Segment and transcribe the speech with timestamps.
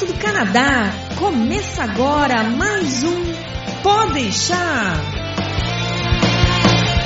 [0.00, 0.90] direto do Canadá.
[1.18, 3.20] Começa agora mais um
[3.82, 4.96] Pode deixar.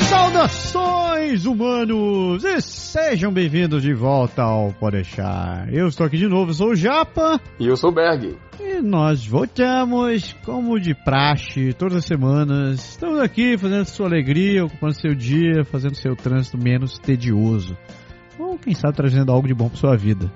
[0.09, 5.73] Saudações humanos e sejam bem-vindos de volta ao Pode deixar.
[5.73, 7.41] Eu estou aqui de novo, sou o Japa.
[7.59, 8.37] E eu sou o Berg.
[8.61, 12.91] E nós voltamos, como de praxe, todas as semanas.
[12.91, 17.77] Estamos aqui fazendo sua alegria, ocupando seu dia, fazendo seu trânsito menos tedioso.
[18.39, 20.31] Ou quem sabe trazendo algo de bom para sua vida.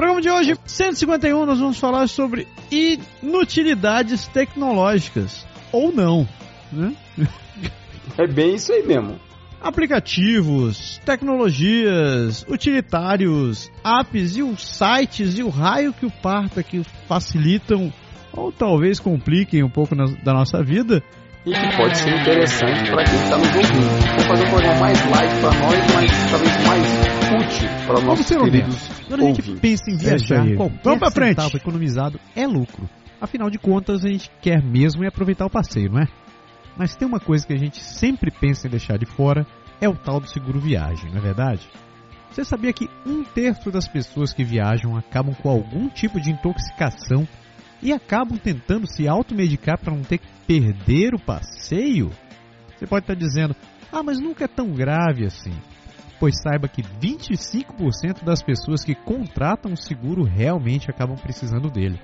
[0.00, 5.46] Programa de hoje, 151, nós vamos falar sobre inutilidades tecnológicas.
[5.70, 6.26] Ou não,
[6.72, 6.96] né?
[8.16, 9.20] É bem isso aí mesmo.
[9.60, 17.92] Aplicativos, tecnologias, utilitários, apps e os sites e o raio que o parta que facilitam
[18.32, 21.02] ou talvez compliquem um pouco na, da nossa vida.
[21.46, 24.14] E que pode ser interessante para quem está nos ouvindo.
[24.14, 28.88] Vou fazer um programa mais light para nós, mas talvez mais útil para nossos queridos
[29.08, 31.28] Quando a gente pensa em viajar, qualquer Vamos pra frente.
[31.28, 32.86] centavo economizado é lucro.
[33.18, 36.08] Afinal de contas, a gente quer mesmo é aproveitar o passeio, não é?
[36.76, 39.46] Mas tem uma coisa que a gente sempre pensa em deixar de fora,
[39.80, 41.66] é o tal do seguro viagem, não é verdade?
[42.30, 47.26] Você sabia que um terço das pessoas que viajam acabam com algum tipo de intoxicação
[47.82, 52.10] e acabam tentando se automedicar para não ter que perder o passeio?
[52.76, 53.54] Você pode estar dizendo,
[53.92, 55.52] ah, mas nunca é tão grave assim.
[56.18, 61.98] Pois saiba que 25% das pessoas que contratam o seguro realmente acabam precisando dele.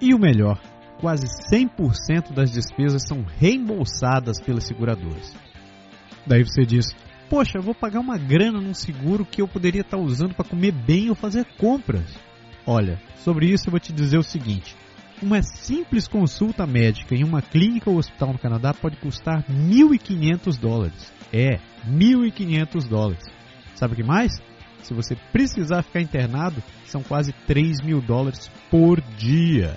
[0.00, 0.60] E o melhor,
[1.00, 5.34] quase 100% das despesas são reembolsadas pelas seguradoras.
[6.26, 6.94] Daí você diz:
[7.28, 10.72] Poxa, eu vou pagar uma grana num seguro que eu poderia estar usando para comer
[10.72, 12.18] bem ou fazer compras.
[12.66, 14.76] Olha, sobre isso eu vou te dizer o seguinte:
[15.22, 21.12] uma simples consulta médica em uma clínica ou hospital no Canadá pode custar 1.500 dólares.
[21.32, 23.24] É, 1.500 dólares.
[23.74, 24.32] Sabe o que mais?
[24.82, 29.76] Se você precisar ficar internado, são quase 3 mil dólares por dia.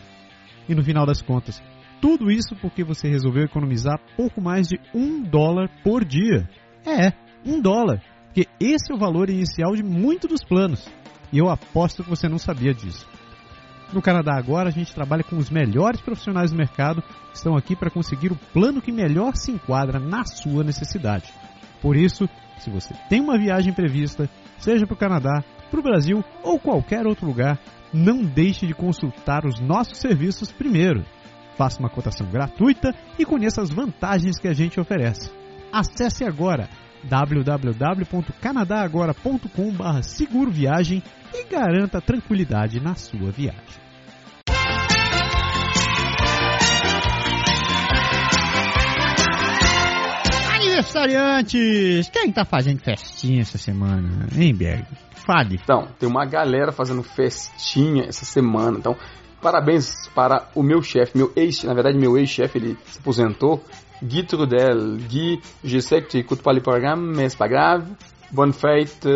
[0.67, 1.61] E no final das contas,
[2.01, 6.49] tudo isso porque você resolveu economizar pouco mais de um dólar por dia.
[6.85, 7.13] É,
[7.45, 8.01] um dólar.
[8.25, 10.87] Porque esse é o valor inicial de muitos dos planos.
[11.31, 13.07] E eu aposto que você não sabia disso.
[13.93, 17.75] No Canadá agora, a gente trabalha com os melhores profissionais do mercado que estão aqui
[17.75, 21.31] para conseguir o plano que melhor se enquadra na sua necessidade.
[21.79, 22.27] Por isso,
[22.57, 24.27] se você tem uma viagem prevista,
[24.57, 27.59] seja para o Canadá, para o Brasil ou qualquer outro lugar,
[27.93, 31.05] não deixe de consultar os nossos serviços primeiro.
[31.55, 35.29] Faça uma cotação gratuita e conheça as vantagens que a gente oferece.
[35.71, 36.67] Acesse agora
[37.03, 43.82] www.canadagora.com.br seguro viagem e garanta tranquilidade na sua viagem.
[50.83, 52.09] Aniversariantes!
[52.09, 54.85] Quem tá fazendo festinha essa semana, hein, Berg?
[55.25, 55.57] Fale.
[55.63, 58.77] Então, tem uma galera fazendo festinha essa semana.
[58.77, 58.95] Então,
[59.41, 63.63] parabéns para o meu chefe, meu ex, na verdade, meu ex-chefe, ele se aposentou.
[64.01, 64.97] Guy Trudel.
[65.07, 67.85] Guy, je sais que tu écoutes pas le programme, mais pas grave.
[68.29, 69.07] Bonne fête,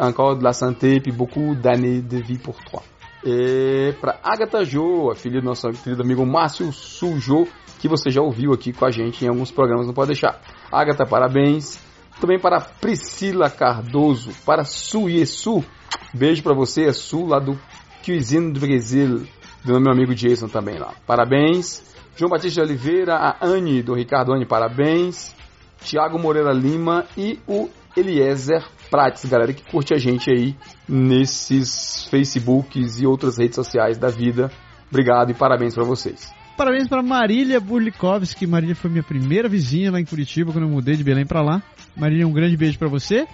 [0.00, 2.82] encore de la santé, puis beaucoup d'années de vie pour toi.
[3.24, 7.46] E para Agatha Jo, a filha do nosso querido amigo Márcio Sujo,
[7.78, 10.40] que você já ouviu aqui com a gente em alguns programas, não pode deixar.
[10.74, 11.78] Agatha, parabéns.
[12.20, 15.64] Também para Priscila Cardoso, para Suiesu,
[16.12, 17.58] beijo para você, é Su, lá do
[18.04, 19.26] Cuisine do Brasil,
[19.64, 20.94] do meu amigo Jason também lá.
[21.06, 21.82] Parabéns.
[22.16, 25.34] João Batista de Oliveira, a Anne do Ricardo Anne, parabéns.
[25.82, 30.56] Tiago Moreira Lima e o Eliezer Prates, galera que curte a gente aí
[30.88, 34.50] nesses Facebooks e outras redes sociais da vida.
[34.88, 36.32] Obrigado e parabéns para vocês.
[36.56, 38.46] Parabéns para Marília Burlikovski.
[38.46, 41.62] Marília foi minha primeira vizinha lá em Curitiba quando eu mudei de Belém para lá.
[41.96, 43.26] Marília, um grande beijo para você.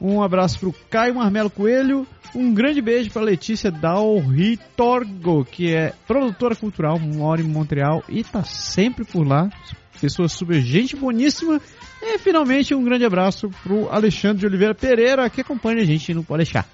[0.00, 2.06] Um abraço para o Caio Marmelo Coelho.
[2.34, 8.42] Um grande beijo para Letícia Dalritorgo, que é produtora cultural, mora em Montreal e tá
[8.42, 9.50] sempre por lá.
[10.00, 11.60] Pessoa super gente boníssima.
[12.02, 16.24] E finalmente um grande abraço pro Alexandre de Oliveira Pereira, que acompanha a gente no
[16.24, 16.66] Pode deixar.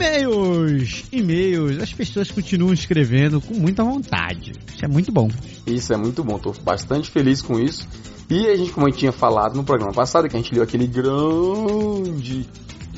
[0.00, 4.52] E-mails, e-mails, as pessoas continuam escrevendo com muita vontade.
[4.74, 5.28] Isso é muito bom.
[5.66, 7.86] Isso é muito bom, tô bastante feliz com isso.
[8.30, 10.86] E a gente, como gente tinha falado no programa passado, que a gente leu aquele
[10.86, 12.48] grande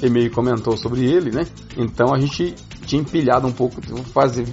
[0.01, 1.45] e-mail comentou sobre ele, né?
[1.77, 2.55] Então a gente
[2.87, 4.47] tinha empilhado um pouco, vou fazer,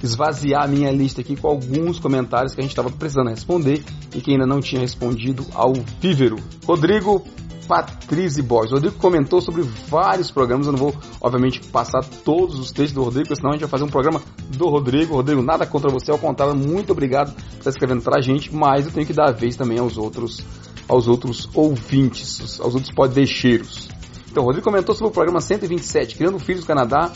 [0.00, 3.82] esvaziar a minha lista aqui com alguns comentários que a gente estava precisando responder
[4.14, 6.36] e que ainda não tinha respondido ao vívero.
[6.64, 7.26] Rodrigo
[7.66, 8.72] Patrícia Borges.
[8.72, 10.66] O Rodrigo comentou sobre vários programas.
[10.66, 13.84] Eu não vou, obviamente, passar todos os textos do Rodrigo, senão a gente vai fazer
[13.84, 15.14] um programa do Rodrigo.
[15.14, 18.92] Rodrigo, nada contra você, ao contrário, muito obrigado por estar escrevendo pra gente, mas eu
[18.92, 20.44] tenho que dar a vez também aos outros
[20.88, 23.88] aos outros ouvintes, aos outros podeixeiros.
[24.30, 27.10] Então, o Rodrigo comentou sobre o programa 127, Criando Filhos do Canadá.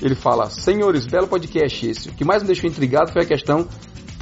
[0.00, 2.08] Ele fala: Senhores, belo podcast esse.
[2.08, 3.66] O que mais me deixou intrigado foi a questão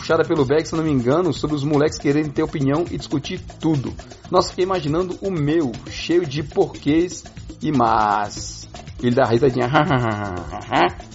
[0.03, 3.41] puxada pelo Beck, se não me engano, sobre os moleques quererem ter opinião e discutir
[3.61, 3.95] tudo.
[4.29, 7.23] Nossa, fiquei imaginando o meu, cheio de porquês
[7.63, 8.69] e mas.
[9.01, 9.67] Ele dá risadinha.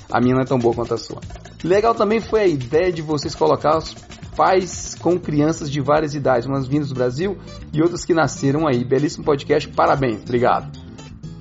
[0.09, 1.19] a minha não é tão boa quanto a sua.
[1.63, 3.93] Legal também foi a ideia de vocês colocar os
[4.37, 7.37] pais com crianças de várias idades, umas vindas do Brasil
[7.73, 8.85] e outras que nasceram aí.
[8.85, 10.71] Belíssimo podcast, parabéns, obrigado.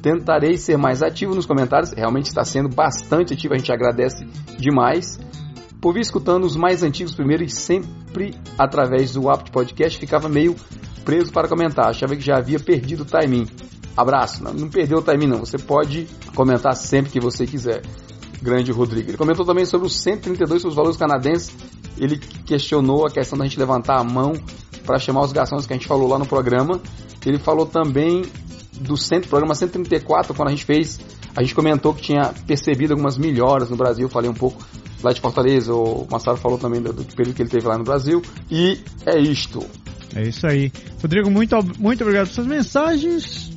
[0.03, 4.25] Tentarei ser mais ativo nos comentários, realmente está sendo bastante ativo, a gente agradece
[4.59, 5.19] demais.
[5.87, 10.29] Por vir escutando os mais antigos primeiro e sempre através do app de podcast ficava
[10.29, 10.57] meio
[11.05, 13.47] preso para comentar, achava que já havia perdido o timing.
[13.97, 17.83] Abraço, não, não perdeu o timing não, você pode comentar sempre que você quiser.
[18.43, 19.11] Grande Rodrigo.
[19.11, 21.57] Ele comentou também sobre os 132 sobre os valores canadenses.
[21.97, 24.33] Ele questionou a questão da gente levantar a mão
[24.85, 26.81] para chamar os garçons que a gente falou lá no programa.
[27.25, 28.25] Ele falou também
[28.73, 30.99] do centro, programa 134, quando a gente fez,
[31.37, 34.09] a gente comentou que tinha percebido algumas melhoras no Brasil.
[34.09, 34.67] Falei um pouco
[35.03, 37.85] lá de Fortaleza, o Massaro falou também do, do período que ele teve lá no
[37.85, 38.23] Brasil.
[38.51, 39.65] E é isto.
[40.15, 40.73] É isso aí.
[41.03, 43.51] Rodrigo, muito, muito obrigado suas mensagens.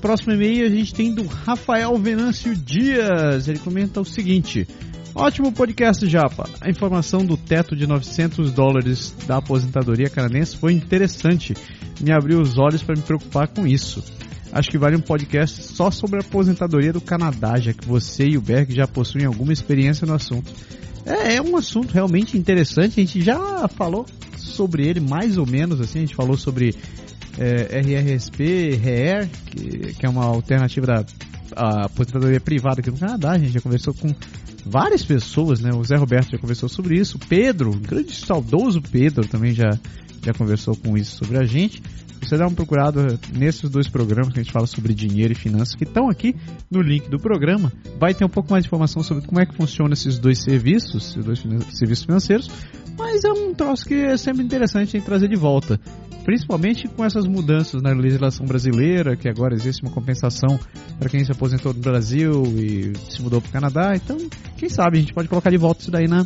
[0.00, 3.46] Próximo e-mail a gente tem do Rafael Venâncio Dias.
[3.46, 4.66] Ele comenta o seguinte:
[5.14, 6.48] Ótimo podcast, Japa.
[6.60, 11.54] A informação do teto de 900 dólares da aposentadoria canadense foi interessante.
[12.00, 14.02] Me abriu os olhos para me preocupar com isso.
[14.52, 18.36] Acho que vale um podcast só sobre a aposentadoria do Canadá, já que você e
[18.36, 20.52] o Berg já possuem alguma experiência no assunto.
[21.06, 23.00] É, é um assunto realmente interessante.
[23.00, 24.06] A gente já falou
[24.36, 25.98] sobre ele mais ou menos assim.
[25.98, 26.74] A gente falou sobre
[27.38, 31.04] é, RRSP, RER, que, que, é uma alternativa da
[31.54, 33.32] aposentadoria privada aqui no Canadá.
[33.32, 34.14] A gente já conversou com
[34.64, 35.70] várias pessoas, né?
[35.74, 37.16] O Zé Roberto já conversou sobre isso.
[37.16, 39.70] O Pedro, o grande saudoso Pedro, também já,
[40.24, 41.82] já conversou com isso sobre a gente.
[42.20, 45.74] Você dá uma procurada nesses dois programas que a gente fala sobre dinheiro e finanças
[45.74, 46.36] que estão aqui
[46.70, 47.72] no link do programa.
[47.98, 51.10] Vai ter um pouco mais de informação sobre como é que funciona esses dois serviços,
[51.10, 51.42] esses dois
[51.72, 52.50] serviços financeiros.
[52.98, 55.80] Mas é um troço que é sempre interessante em trazer de volta.
[56.30, 60.60] Principalmente com essas mudanças na legislação brasileira, que agora existe uma compensação
[60.96, 63.96] para quem se aposentou no Brasil e se mudou para o Canadá.
[63.96, 64.16] Então,
[64.56, 66.24] quem sabe a gente pode colocar de volta isso daí na,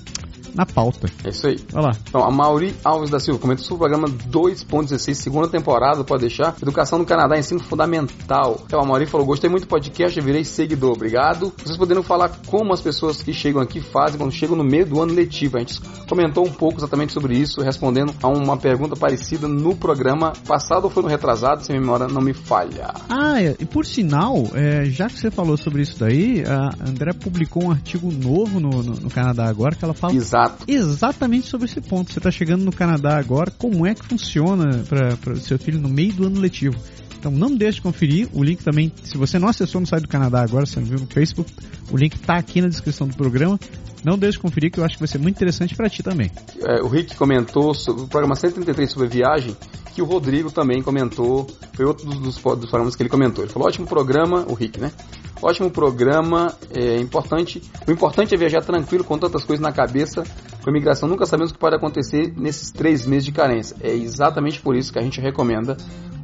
[0.54, 1.08] na pauta.
[1.24, 1.58] É isso aí.
[1.72, 1.92] Olha lá.
[2.08, 6.54] Então, a Mauri Alves da Silva comenta sobre o programa 2.16, segunda temporada, pode deixar.
[6.62, 8.60] Educação no Canadá, ensino fundamental.
[8.64, 10.92] Então, a Mauri falou: gostei muito do podcast, eu virei seguidor.
[10.92, 11.52] Obrigado.
[11.62, 15.00] Vocês poderiam falar como as pessoas que chegam aqui fazem quando chegam no meio do
[15.00, 15.56] ano letivo.
[15.56, 20.32] A gente comentou um pouco exatamente sobre isso, respondendo a uma pergunta parecida no programa
[20.46, 22.92] passado ou foi no retrasado, se a memória não me falha.
[23.08, 27.12] Ah, é, e por sinal, é, já que você falou sobre isso daí, a André
[27.12, 30.64] publicou um artigo novo no, no, no Canadá agora que ela fala Exato Exato.
[30.69, 32.12] Exatamente sobre esse ponto.
[32.12, 36.12] Você está chegando no Canadá agora, como é que funciona para seu filho no meio
[36.12, 36.76] do ano letivo?
[37.24, 38.28] Então não deixe de conferir.
[38.34, 40.98] O link também, se você não acessou no site do Canadá agora, você não viu
[40.98, 41.50] no Facebook,
[41.90, 43.58] o link está aqui na descrição do programa.
[44.04, 46.30] Não deixe de conferir que eu acho que vai ser muito interessante para ti também.
[46.60, 49.56] É, o Rick comentou sobre o programa 133 sobre viagem,
[49.94, 53.42] que o Rodrigo também comentou, foi outro dos, dos, dos programas que ele comentou.
[53.42, 54.92] Ele falou, ótimo programa, o Rick, né?
[55.40, 57.62] Ótimo programa, é importante.
[57.88, 60.24] O importante é viajar tranquilo com tantas coisas na cabeça.
[60.62, 63.74] Com a imigração nunca sabemos o que pode acontecer nesses três meses de carência.
[63.81, 65.74] É exatamente por isso que a gente recomenda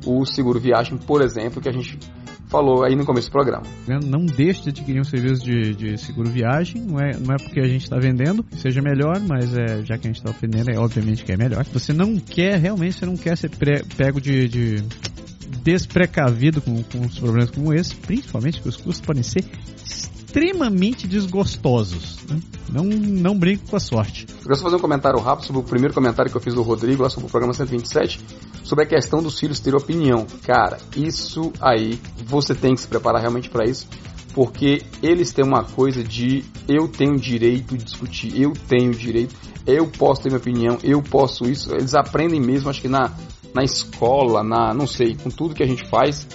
[0.06, 1.98] o seguro viagem, por exemplo, que a gente
[2.48, 3.62] falou aí no começo do programa.
[4.04, 7.60] Não deixe de adquirir um serviço de, de seguro viagem, não é, não é porque
[7.60, 10.70] a gente está vendendo que seja melhor, mas é, já que a gente está oferecendo,
[10.70, 11.64] é obviamente que é melhor.
[11.72, 13.50] Você não quer, realmente, você não quer ser
[13.96, 14.84] pego de, de
[15.62, 19.44] desprecavido com, com os problemas como esse, principalmente porque os custos podem ser
[20.30, 22.18] extremamente desgostosos.
[22.28, 22.40] Né?
[22.72, 24.26] Não, não brinco com a sorte.
[24.28, 26.62] Eu quero só fazer um comentário rápido sobre o primeiro comentário que eu fiz do
[26.62, 28.20] Rodrigo lá sobre o programa 127,
[28.62, 30.24] sobre a questão dos filhos ter opinião.
[30.44, 33.88] Cara, isso aí, você tem que se preparar realmente para isso,
[34.32, 39.34] porque eles têm uma coisa de eu tenho direito de discutir, eu tenho direito,
[39.66, 41.74] eu posso ter minha opinião, eu posso isso.
[41.74, 43.12] Eles aprendem mesmo, acho que na,
[43.52, 46.26] na escola, na não sei, com tudo que a gente faz,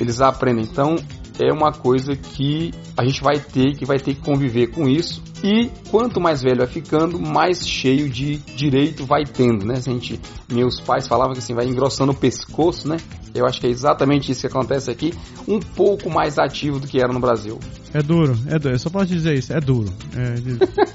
[0.00, 0.64] eles aprendem.
[0.64, 0.94] Então,
[1.38, 5.22] é uma coisa que a gente vai ter que vai ter que conviver com isso.
[5.44, 9.74] E quanto mais velho vai ficando, mais cheio de direito vai tendo, né?
[9.76, 10.18] A gente,
[10.50, 12.96] meus pais falavam que assim vai engrossando o pescoço, né?
[13.34, 15.12] Eu acho que é exatamente isso que acontece aqui,
[15.46, 17.58] um pouco mais ativo do que era no Brasil.
[17.92, 18.74] É duro, é duro.
[18.74, 19.92] Eu só posso dizer isso, é duro.
[20.16, 20.34] É,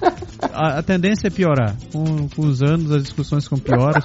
[0.51, 1.75] a, a, tendência é piorar.
[1.91, 4.03] Com, com os anos as discussões ficam piores.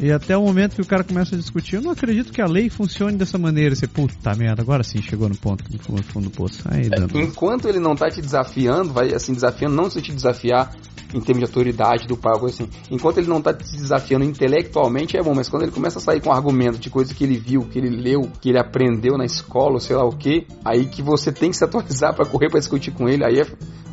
[0.00, 2.46] e até o momento que o cara começa a discutir, eu não acredito que a
[2.46, 3.74] lei funcione dessa maneira.
[3.74, 6.62] Você, puta merda, agora sim chegou no ponto, no fundo do poço.
[6.68, 10.12] Aí, é, enquanto ele não tá te desafiando, vai assim assim, desafiando, não se te
[10.12, 10.72] desafiar
[11.14, 12.68] em termos de autoridade do pai, assim.
[12.90, 16.20] Enquanto ele não tá te desafiando intelectualmente, é bom, mas quando ele começa a sair
[16.20, 19.80] com argumento de coisa que ele viu, que ele leu, que ele aprendeu na escola,
[19.80, 22.92] sei lá o que, aí que você tem que se atualizar para correr para discutir
[22.92, 23.46] com ele, aí é,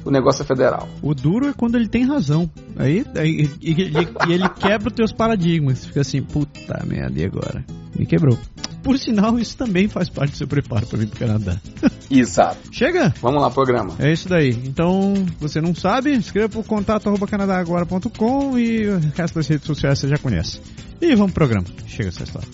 [0.05, 0.87] o negócio é federal.
[1.01, 2.49] O duro é quando ele tem razão.
[2.75, 5.85] Aí, aí e, e, e ele quebra os teus paradigmas.
[5.85, 7.65] Fica assim, puta merda, e agora?
[7.97, 8.37] Me quebrou.
[8.87, 11.57] Por sinal, isso também faz parte do seu preparo para vir pro Canadá.
[12.09, 12.57] Exato.
[12.71, 13.13] Chega?
[13.21, 13.93] Vamos lá, programa.
[13.99, 14.51] É isso daí.
[14.65, 16.13] Então, você não sabe?
[16.13, 20.61] Escreva pro contato arroba canadagora.com e o resto das redes sociais você já conhece.
[21.01, 21.67] E vamos pro programa.
[21.85, 22.47] Chega essa história.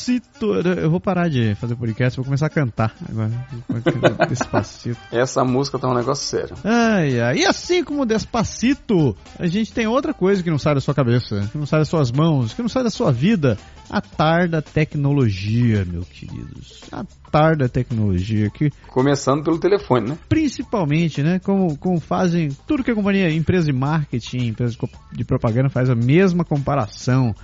[0.00, 0.54] Despacito.
[0.54, 3.30] Eu vou parar de fazer podcast, vou começar a cantar agora.
[4.28, 4.98] Despacito.
[5.12, 6.56] Essa música tá um negócio sério.
[6.64, 7.38] Ai, ai.
[7.38, 11.48] E assim como Despacito, a gente tem outra coisa que não sai da sua cabeça,
[11.52, 13.58] que não sai das suas mãos, que não sai da sua vida.
[13.90, 16.82] A tarda tecnologia, meus queridos.
[16.92, 20.18] A tarda tecnologia que Começando pelo telefone, né?
[20.28, 24.76] principalmente, né, como, como fazem tudo que a companhia, empresa de marketing, empresa
[25.12, 27.34] de propaganda faz a mesma comparação.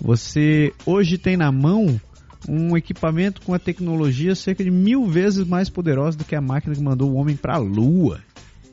[0.00, 2.00] Você hoje tem na mão
[2.48, 6.74] um equipamento com a tecnologia cerca de mil vezes mais poderosa do que a máquina
[6.74, 8.20] que mandou o homem para a Lua.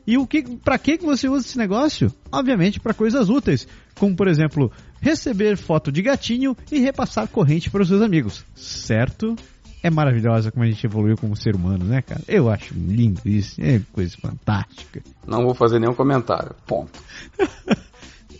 [0.06, 2.12] E o que, para que você usa esse negócio?
[2.30, 3.66] Obviamente para coisas úteis,
[3.98, 9.34] como por exemplo receber foto de gatinho e repassar corrente para os seus amigos, certo?
[9.82, 12.22] É maravilhosa como a gente evoluiu como ser humano, né, cara?
[12.28, 15.02] Eu acho lindo isso, é coisa fantástica.
[15.26, 16.54] Não vou fazer nenhum comentário.
[16.66, 16.98] Ponto.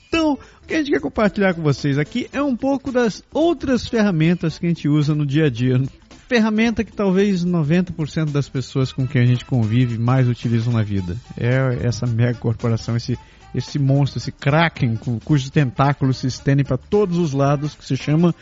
[0.08, 3.86] Então, o que a gente quer compartilhar com vocês aqui é um pouco das outras
[3.86, 5.80] ferramentas que a gente usa no dia a dia.
[6.28, 11.16] Ferramenta que talvez 90% das pessoas com quem a gente convive mais utilizam na vida.
[11.36, 13.16] É essa mega corporação, esse,
[13.54, 17.96] esse monstro, esse kraken cu- cujos tentáculos se estendem para todos os lados, que se
[17.96, 18.34] chama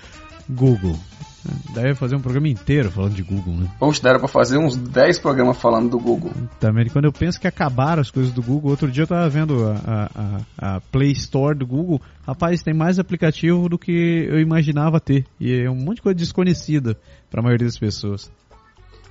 [0.48, 0.98] Google.
[1.74, 3.68] Daí eu fazer um programa inteiro falando de Google, né?
[3.78, 6.32] Vamos dar para fazer uns 10 programas falando do Google.
[6.58, 9.66] Também, quando eu penso que acabaram as coisas do Google, outro dia eu tava vendo
[9.66, 10.10] a,
[10.58, 15.26] a, a- Play Store do Google, rapaz, tem mais aplicativo do que eu imaginava ter.
[15.38, 16.96] E é um monte de coisa desconhecida
[17.30, 18.30] para a maioria das pessoas.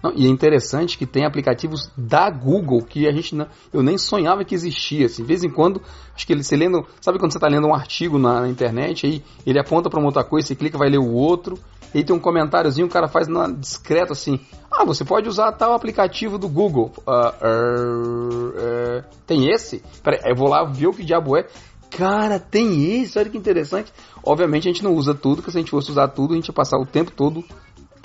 [0.03, 3.97] Não, e é interessante que tem aplicativos da Google que a gente não, eu nem
[3.97, 5.05] sonhava que existia.
[5.05, 5.81] Assim, de vez em quando,
[6.13, 9.05] acho que ele, você lendo, sabe quando você está lendo um artigo na, na internet,
[9.05, 11.57] aí ele aponta para uma outra coisa, você clica, vai ler o outro,
[11.93, 14.39] e tem um comentáriozinho, o cara faz na, discreto assim:
[14.71, 16.91] Ah, você pode usar tal aplicativo do Google.
[17.07, 19.83] Ah, er, é, tem esse?
[20.03, 21.47] Peraí, eu vou lá ver o que diabo é.
[21.91, 23.93] Cara, tem esse, olha que interessante.
[24.23, 26.47] Obviamente a gente não usa tudo, porque se a gente fosse usar tudo, a gente
[26.47, 27.43] ia passar o tempo todo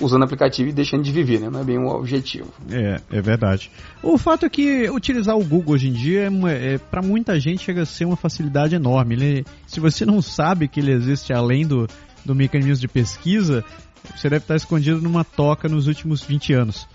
[0.01, 1.49] usando aplicativo e deixando de viver, né?
[1.49, 2.47] Não é bem o objetivo.
[2.71, 3.69] É, é verdade.
[4.01, 7.63] O fato é que utilizar o Google hoje em dia, é, é, para muita gente,
[7.63, 9.15] chega a ser uma facilidade enorme.
[9.15, 11.87] Ele- se você não sabe que ele existe além do,
[12.25, 13.63] do mecanismo de pesquisa,
[14.15, 16.87] você deve estar escondido numa toca nos últimos 20 anos.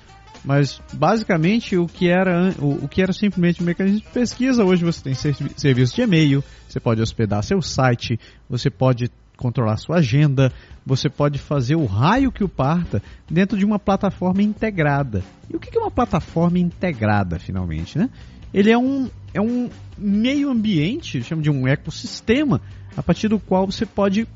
[0.45, 4.85] Mas basicamente o que era o, o que era simplesmente um mecanismo de pesquisa, hoje
[4.85, 9.97] você tem servi- serviço de e-mail, você pode hospedar seu site, você pode controlar sua
[9.97, 10.53] agenda,
[10.85, 15.23] você pode fazer o raio que o parta dentro de uma plataforma integrada.
[15.51, 18.11] E o que é uma plataforma integrada, finalmente, né?
[18.53, 22.61] Ele é um, é um meio ambiente, chama de um ecossistema,
[22.97, 24.29] a partir do qual você pode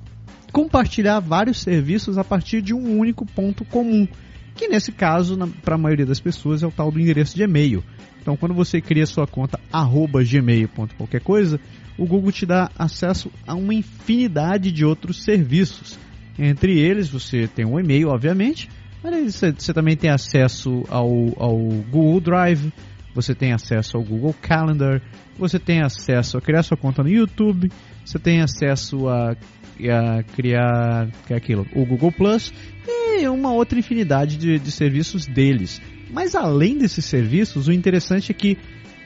[0.53, 4.07] compartilhar vários serviços a partir de um único ponto comum,
[4.55, 7.85] que nesse caso, para a maioria das pessoas, é o tal do endereço de e-mail.
[8.21, 10.69] Então, quando você cria sua conta arroba gmail.
[10.97, 11.61] qualquer coisa,
[11.97, 15.99] o Google te dá acesso a uma infinidade de outros serviços.
[16.39, 18.69] Entre eles, você tem um e-mail, obviamente,
[19.03, 21.57] mas você, você também tem acesso ao, ao
[21.91, 22.73] Google Drive,
[23.15, 25.03] você tem acesso ao Google Calendar,
[25.39, 27.71] você tem acesso a criar sua conta no YouTube,
[28.05, 29.37] você tem acesso a,
[29.85, 32.53] a criar que é aquilo, o Google Plus
[32.87, 35.81] e uma outra infinidade de, de serviços deles.
[36.11, 38.57] Mas além desses serviços, o interessante é que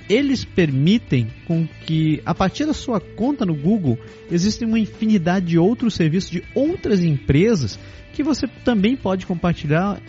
[0.09, 3.99] eles permitem com que, a partir da sua conta no Google,
[4.31, 7.79] existem uma infinidade de outros serviços de outras empresas
[8.13, 10.01] que você também pode compartilhar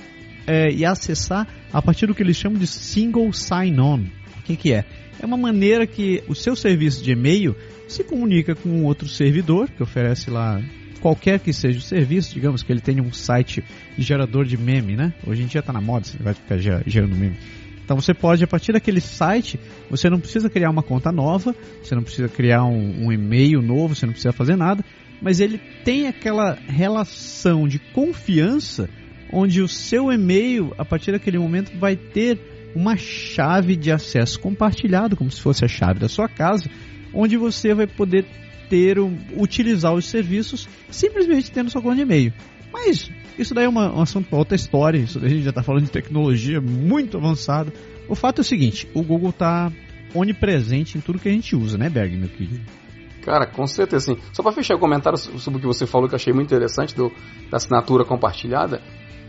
[0.45, 4.05] é, e acessar a partir do que eles chamam de single sign-on.
[4.39, 4.83] O que, que é?
[5.19, 7.55] É uma maneira que o seu serviço de e-mail
[7.87, 10.61] se comunica com outro servidor que oferece lá
[11.01, 13.61] qualquer que seja o serviço, digamos que ele tenha um site
[13.97, 15.13] gerador de meme, né?
[15.27, 17.35] Hoje em dia está na moda, você vai ficar gera- gerando meme.
[17.83, 19.59] Então você pode, a partir daquele site,
[19.89, 23.93] você não precisa criar uma conta nova, você não precisa criar um, um e-mail novo,
[23.93, 24.83] você não precisa fazer nada,
[25.21, 28.89] mas ele tem aquela relação de confiança
[29.31, 32.39] onde o seu e-mail, a partir daquele momento, vai ter
[32.75, 36.69] uma chave de acesso compartilhado, como se fosse a chave da sua casa,
[37.13, 38.25] onde você vai poder
[38.69, 38.97] ter
[39.37, 42.33] utilizar os serviços simplesmente tendo sua conta de e-mail.
[42.71, 44.97] Mas isso daí é uma, um assunto para outra história.
[44.97, 47.71] Isso daí a gente já está falando de tecnologia muito avançada.
[48.09, 49.71] O fato é o seguinte: o Google está
[50.13, 52.61] onipresente em tudo que a gente usa, né, Berg, meu querido?
[53.23, 54.17] Cara, com certeza sim.
[54.33, 56.95] Só para fechar o comentário sobre o que você falou que eu achei muito interessante
[56.95, 57.11] do,
[57.49, 58.81] da assinatura compartilhada,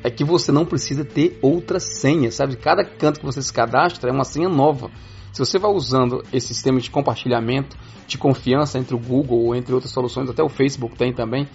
[0.03, 2.57] é que você não precisa ter outra senha, sabe?
[2.57, 4.91] Cada canto que você se cadastra é uma senha nova.
[5.35, 7.77] Se você vai usando esse sistema de compartilhamento
[8.07, 11.49] de confiança entre o Google ou entre outras soluções, até o Facebook tem também,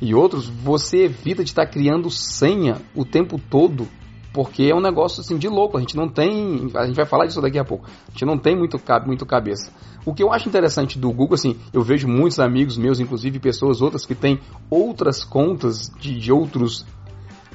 [0.00, 3.88] e outros, você evita de estar criando senha o tempo todo,
[4.32, 5.76] porque é um negócio assim de louco.
[5.76, 7.88] A gente não tem, a gente vai falar disso daqui a pouco.
[8.06, 9.72] A gente não tem muito, muito cabeça.
[10.04, 13.82] O que eu acho interessante do Google, assim, eu vejo muitos amigos meus, inclusive pessoas
[13.82, 14.38] outras que têm
[14.70, 16.86] outras contas de, de outros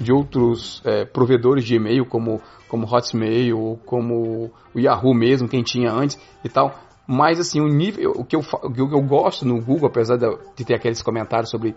[0.01, 5.91] de outros é, provedores de e-mail como como Hotmail, como o Yahoo mesmo, quem tinha
[5.91, 6.73] antes e tal.
[7.05, 10.25] Mas assim, o nível, o que eu, o que eu gosto no Google, apesar de,
[10.55, 11.75] de ter aqueles comentários sobre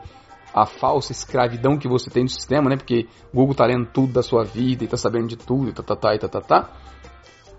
[0.55, 2.77] a falsa escravidão que você tem no sistema, né?
[2.77, 5.73] Porque o Google tá lendo tudo da sua vida e tá sabendo de tudo e
[5.73, 6.71] tá, tá, tá, e tá, tá, tá.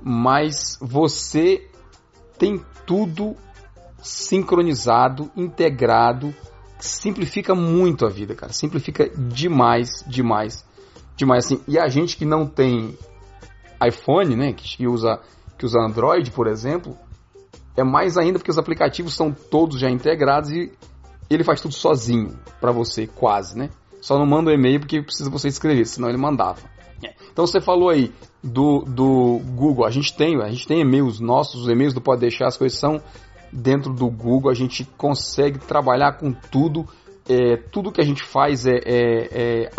[0.01, 1.69] Mas você
[2.39, 3.35] tem tudo
[3.97, 6.33] sincronizado, integrado,
[6.79, 8.53] simplifica muito a vida, cara.
[8.53, 10.65] Simplifica demais, demais,
[11.15, 11.61] demais assim.
[11.67, 12.97] E a gente que não tem
[13.85, 15.19] iPhone, né, que usa
[15.57, 16.97] que usa Android, por exemplo,
[17.77, 20.71] é mais ainda porque os aplicativos são todos já integrados e
[21.29, 23.69] ele faz tudo sozinho para você, quase, né?
[24.01, 26.61] Só não manda o um e-mail porque precisa você escrever, senão ele mandava.
[27.03, 27.13] É.
[27.31, 28.13] Então você falou aí
[28.43, 32.21] do, do Google, a gente tem, a gente tem e-mails nossos, os e-mails do Pode
[32.21, 33.01] Deixar, as coisas são
[33.55, 36.85] dentro do Google, a gente consegue trabalhar com tudo,
[37.27, 39.69] é, tudo que a gente faz é, é, é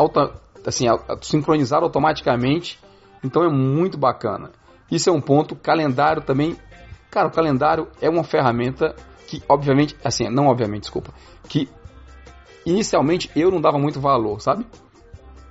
[0.64, 0.86] assim,
[1.20, 2.80] sincronizado automaticamente,
[3.22, 4.50] então é muito bacana.
[4.90, 6.56] Isso é um ponto, calendário também,
[7.10, 8.94] cara, o calendário é uma ferramenta
[9.26, 11.12] que obviamente, assim, não obviamente, desculpa,
[11.48, 11.68] que
[12.64, 14.66] inicialmente eu não dava muito valor, sabe?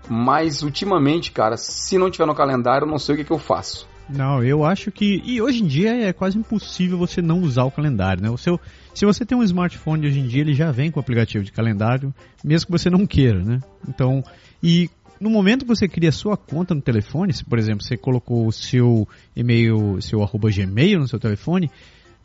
[0.10, 3.40] Mas ultimamente, cara, se não tiver no calendário, eu não sei o que, que eu
[3.40, 3.88] faço.
[4.10, 5.22] Não, eu acho que.
[5.26, 8.30] E hoje em dia é quase impossível você não usar o calendário, né?
[8.30, 8.60] O seu,
[8.94, 11.52] se você tem um smartphone hoje em dia, ele já vem com o aplicativo de
[11.52, 12.14] calendário,
[12.44, 13.60] mesmo que você não queira, né?
[13.88, 14.24] Então,
[14.62, 14.90] e
[15.20, 18.52] no momento que você cria sua conta no telefone, se por exemplo você colocou o
[18.52, 21.72] seu e-mail, seu arroba gmail no seu telefone,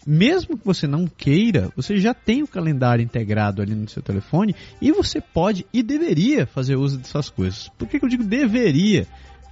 [0.07, 4.55] mesmo que você não queira, você já tem o calendário integrado ali no seu telefone
[4.81, 7.69] e você pode e deveria fazer uso dessas coisas.
[7.79, 9.07] Por que, que eu digo deveria?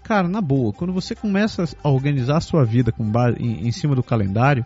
[0.09, 3.71] Cara, na boa, quando você começa a organizar a sua vida com base, em, em
[3.71, 4.65] cima do calendário,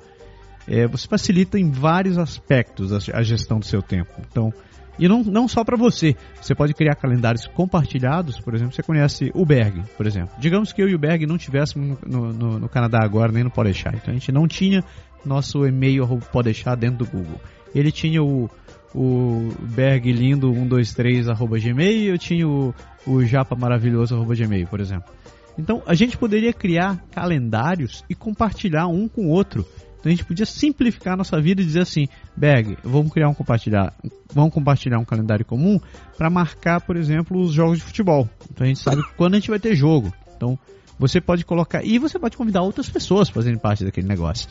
[0.68, 4.12] é, você facilita em vários aspectos a, a, gestão do seu tempo.
[4.30, 4.54] Então,
[4.96, 6.14] e não, não só para você.
[6.40, 10.30] Você pode criar calendários compartilhados, por exemplo, você conhece o Berg, por exemplo.
[10.38, 13.50] Digamos que eu e o Berg não estivéssemos no, no, no, Canadá agora, nem no
[13.50, 13.96] Podeixar.
[13.96, 14.84] Então a gente não tinha
[15.24, 17.40] nosso e-mail pode deixar dentro do Google.
[17.74, 18.48] Ele tinha o,
[18.94, 22.74] o Berg lindo 123 arroba gmail, eu tinha o,
[23.06, 25.12] o japa maravilhoso arroba gmail, por exemplo.
[25.58, 29.66] Então a gente poderia criar calendários e compartilhar um com o outro.
[29.98, 33.34] Então a gente podia simplificar a nossa vida e dizer assim, Berg, vamos criar um
[33.34, 33.94] compartilhar,
[34.32, 35.78] vamos compartilhar um calendário comum
[36.16, 38.28] para marcar, por exemplo, os jogos de futebol.
[38.50, 40.12] Então a gente sabe quando a gente vai ter jogo.
[40.34, 40.58] Então
[40.98, 44.48] você pode colocar e você pode convidar outras pessoas para fazerem parte daquele negócio.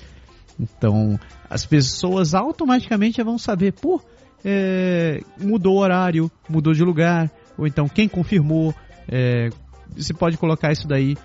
[0.59, 4.01] Então, as pessoas automaticamente vão saber, pô,
[4.43, 8.73] é, mudou o horário, mudou de lugar, ou então quem confirmou.
[9.07, 9.49] É,
[9.95, 11.17] você pode colocar isso daí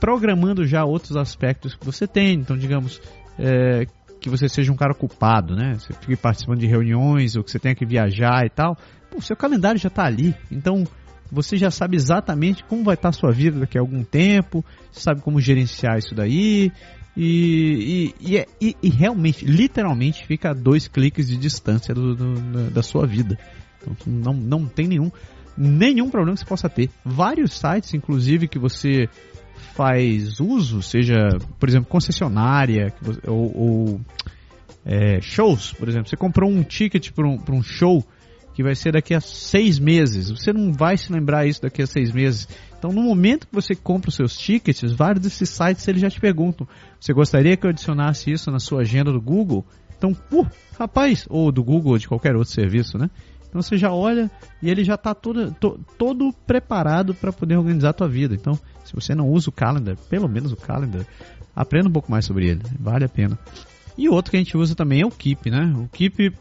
[0.00, 2.34] programando já outros aspectos que você tem.
[2.34, 3.00] Então, digamos,
[3.38, 3.86] é,
[4.20, 5.74] que você seja um cara ocupado, né?
[5.74, 8.76] Você fique participando de reuniões ou que você tenha que viajar e tal.
[9.14, 10.34] O seu calendário já está ali.
[10.50, 10.84] Então,
[11.30, 15.20] você já sabe exatamente como vai estar a sua vida daqui a algum tempo, sabe
[15.22, 16.72] como gerenciar isso daí,
[17.16, 22.70] e, e, é, e, e, realmente, literalmente, fica a dois cliques de distância do, do,
[22.70, 23.38] da sua vida.
[23.82, 25.10] Então não, não tem nenhum,
[25.56, 26.90] nenhum problema que você possa ter.
[27.04, 29.08] Vários sites, inclusive, que você
[29.74, 31.16] faz uso, seja,
[31.58, 32.92] por exemplo, concessionária
[33.26, 34.00] ou, ou
[34.84, 36.08] é, shows, por exemplo.
[36.08, 38.04] Você comprou um ticket para um, um show
[38.54, 40.30] que vai ser daqui a seis meses.
[40.30, 42.48] Você não vai se lembrar isso daqui a seis meses.
[42.80, 46.18] Então, no momento que você compra os seus tickets, vários desses sites eles já te
[46.18, 46.66] perguntam:
[46.98, 49.66] você gostaria que eu adicionasse isso na sua agenda do Google?
[49.98, 50.46] Então, uh,
[50.78, 53.10] rapaz, ou do Google ou de qualquer outro serviço, né?
[53.46, 54.30] Então você já olha
[54.62, 58.34] e ele já está todo, to, todo preparado para poder organizar a tua vida.
[58.34, 61.04] Então, se você não usa o Calendar, pelo menos o Calendar,
[61.54, 63.38] aprenda um pouco mais sobre ele, vale a pena.
[63.98, 65.70] E outro que a gente usa também é o Keep, né?
[65.76, 66.32] O Keep,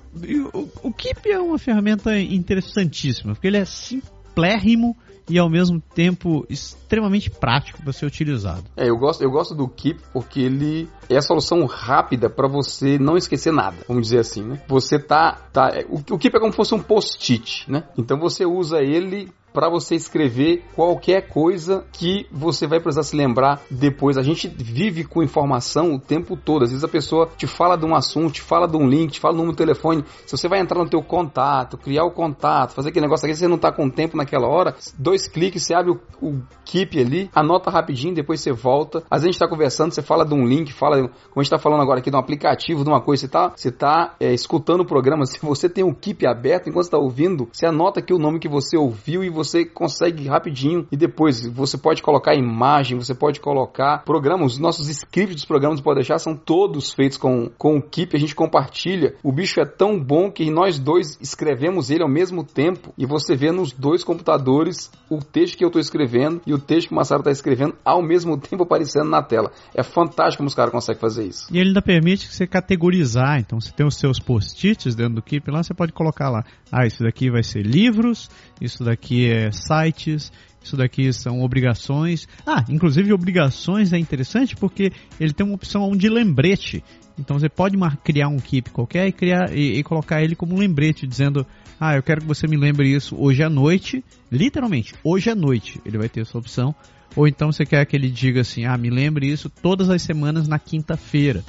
[0.53, 4.95] o, o Keep é uma ferramenta interessantíssima, porque ele é simplérrimo
[5.29, 8.63] e ao mesmo tempo extremamente prático para ser utilizado.
[8.75, 12.97] É, eu gosto, eu gosto do Keep porque ele é a solução rápida para você
[12.97, 14.61] não esquecer nada, vamos dizer assim, né?
[14.67, 17.83] Você tá, tá o, o Keep é como se fosse um post-it, né?
[17.97, 23.61] Então você usa ele para você escrever qualquer coisa que você vai precisar se lembrar
[23.69, 24.17] depois.
[24.17, 26.63] A gente vive com informação o tempo todo.
[26.63, 29.19] Às vezes a pessoa te fala de um assunto, te fala de um link, te
[29.19, 30.03] fala de telefone.
[30.25, 33.47] Se você vai entrar no teu contato, criar o contato, fazer aquele negócio aqui, você
[33.47, 37.69] não está com tempo naquela hora, dois cliques, você abre o, o Keep ali, anota
[37.69, 38.99] rapidinho, depois você volta.
[39.09, 41.45] Às vezes a gente está conversando, você fala de um link, fala, como a gente
[41.45, 44.33] está falando agora aqui de um aplicativo, de uma coisa, você está você tá, é,
[44.33, 48.13] escutando o programa, se você tem o Keep aberto, enquanto está ouvindo, você anota aqui
[48.13, 49.38] o nome que você ouviu e você
[49.73, 55.35] consegue rapidinho e depois você pode colocar imagem, você pode colocar programas, os nossos scripts
[55.35, 59.15] dos programas pode deixar são todos feitos com, com o Keep, a gente compartilha.
[59.23, 63.35] O bicho é tão bom que nós dois escrevemos ele ao mesmo tempo e você
[63.35, 66.95] vê nos dois computadores o texto que eu estou escrevendo e o texto que o
[66.95, 69.51] Massaro está escrevendo ao mesmo tempo aparecendo na tela.
[69.73, 71.47] É fantástico como os caras conseguem fazer isso.
[71.51, 75.49] E ele ainda permite você categorizar, então você tem os seus post-its dentro do Keep,
[75.51, 78.29] lá você pode colocar lá, ah, isso daqui vai ser livros,
[78.61, 82.27] isso daqui é sites, isso daqui são obrigações.
[82.45, 86.83] Ah, inclusive obrigações é interessante porque ele tem uma opção de lembrete.
[87.17, 91.07] Então você pode criar um keep qualquer e, criar, e, e, colocar ele como lembrete,
[91.07, 91.45] dizendo:
[91.79, 94.03] Ah, eu quero que você me lembre isso hoje à noite.
[94.31, 96.73] Literalmente, hoje à noite ele vai ter essa opção.
[97.15, 100.47] Ou então você quer que ele diga assim: Ah, me lembre isso todas as semanas
[100.47, 101.43] na quinta-feira.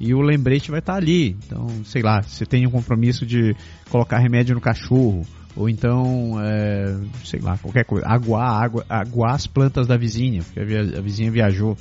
[0.00, 1.36] E o lembrete vai estar ali.
[1.46, 3.54] Então, sei lá, você tem um compromisso de
[3.88, 9.46] colocar remédio no cachorro ou então, é, sei lá, qualquer coisa, aguar, água, aguar as
[9.46, 11.76] plantas da vizinha, porque a, vizinha viajou.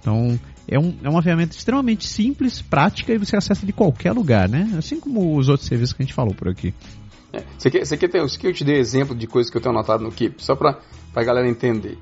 [0.00, 4.48] Então, é, um, é uma ferramenta extremamente simples, prática e você acessa de qualquer lugar,
[4.48, 4.72] né?
[4.76, 6.74] Assim como os outros serviços que a gente falou por aqui.
[7.32, 9.74] É, você, quer, você quer ter, eu te dê exemplo de coisas que eu tenho
[9.74, 10.42] anotado no Keep?
[10.42, 10.80] Só para
[11.14, 11.98] a galera entender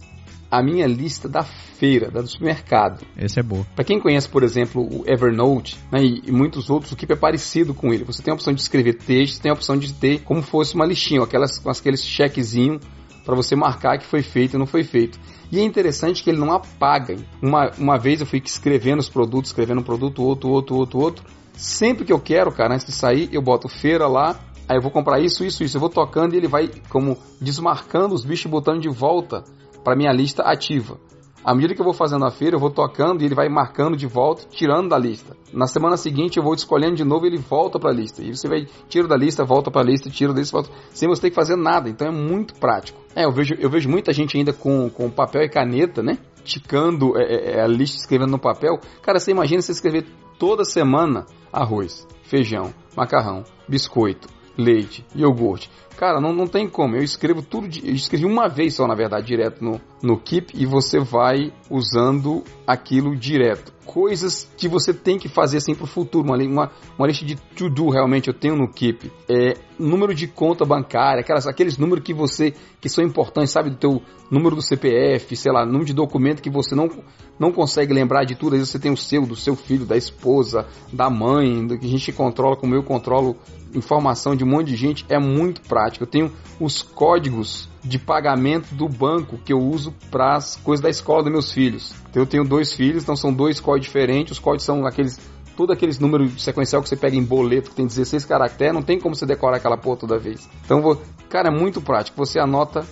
[0.50, 3.06] a minha lista da feira, da do supermercado.
[3.16, 3.64] Esse é bom.
[3.74, 7.16] Para quem conhece, por exemplo, o Evernote né, e, e, muitos outros, o Keep é
[7.16, 8.04] parecido com ele.
[8.04, 10.84] Você tem a opção de escrever texto, tem a opção de ter como fosse uma
[10.84, 12.82] listinha, aquelas, com aqueles chequezinhos
[13.24, 15.18] para você marcar que foi feito e não foi feito.
[15.52, 17.16] E é interessante que ele não apaga.
[17.40, 21.24] Uma, uma vez eu fui escrevendo os produtos, escrevendo um produto, outro, outro, outro, outro.
[21.52, 24.90] Sempre que eu quero, cara, antes de sair, eu boto feira lá, aí eu vou
[24.90, 25.76] comprar isso, isso, isso.
[25.76, 29.44] Eu vou tocando e ele vai como desmarcando os bichos e botando de volta
[29.82, 30.98] para minha lista ativa.
[31.42, 33.96] À medida que eu vou fazendo a feira, eu vou tocando e ele vai marcando
[33.96, 35.34] de volta, tirando da lista.
[35.52, 38.22] Na semana seguinte eu vou escolhendo de novo e ele volta para a lista.
[38.22, 41.08] E você vai tira da lista, volta para a lista, tira da lista, volta, sem
[41.08, 41.88] você ter que fazer nada.
[41.88, 43.00] Então é muito prático.
[43.16, 46.18] É, eu vejo, eu vejo muita gente ainda com, com papel e caneta, né?
[46.44, 48.78] Ticando é, é, é a lista, escrevendo no papel.
[49.02, 50.06] Cara, você imagina você escrever
[50.38, 55.70] toda semana arroz, feijão, macarrão, biscoito, leite, iogurte.
[56.00, 56.96] Cara, não, não tem como.
[56.96, 57.68] Eu escrevo tudo.
[57.68, 61.52] De, eu escrevi uma vez só, na verdade, direto no, no Keep e você vai
[61.68, 63.70] usando aquilo direto.
[63.92, 66.24] Coisas que você tem que fazer assim pro futuro.
[66.24, 69.10] Uma, uma, uma lista de to-do realmente eu tenho no Keep.
[69.28, 73.70] É número de conta bancária, aquelas, aqueles números que você que são importantes, sabe?
[73.70, 76.88] Do teu número do CPF, sei lá, número de documento que você não,
[77.36, 78.52] não consegue lembrar de tudo.
[78.52, 81.86] Às vezes você tem o seu, do seu filho, da esposa, da mãe, do que
[81.86, 83.36] a gente controla, como eu controlo
[83.74, 85.04] informação de um monte de gente.
[85.08, 86.04] É muito prático.
[86.04, 90.90] Eu tenho os códigos de pagamento do banco que eu uso para as coisas da
[90.90, 91.94] escola dos meus filhos.
[92.10, 94.32] Então eu tenho dois filhos, então são dois códigos diferentes.
[94.32, 95.18] Os códigos são aqueles
[95.60, 98.98] todo aqueles números sequencial que você pega em boleto que tem 16 caracteres, não tem
[98.98, 100.48] como você decorar aquela porra toda vez.
[100.64, 102.16] Então, vou, cara, é muito prático.
[102.16, 102.82] Você anota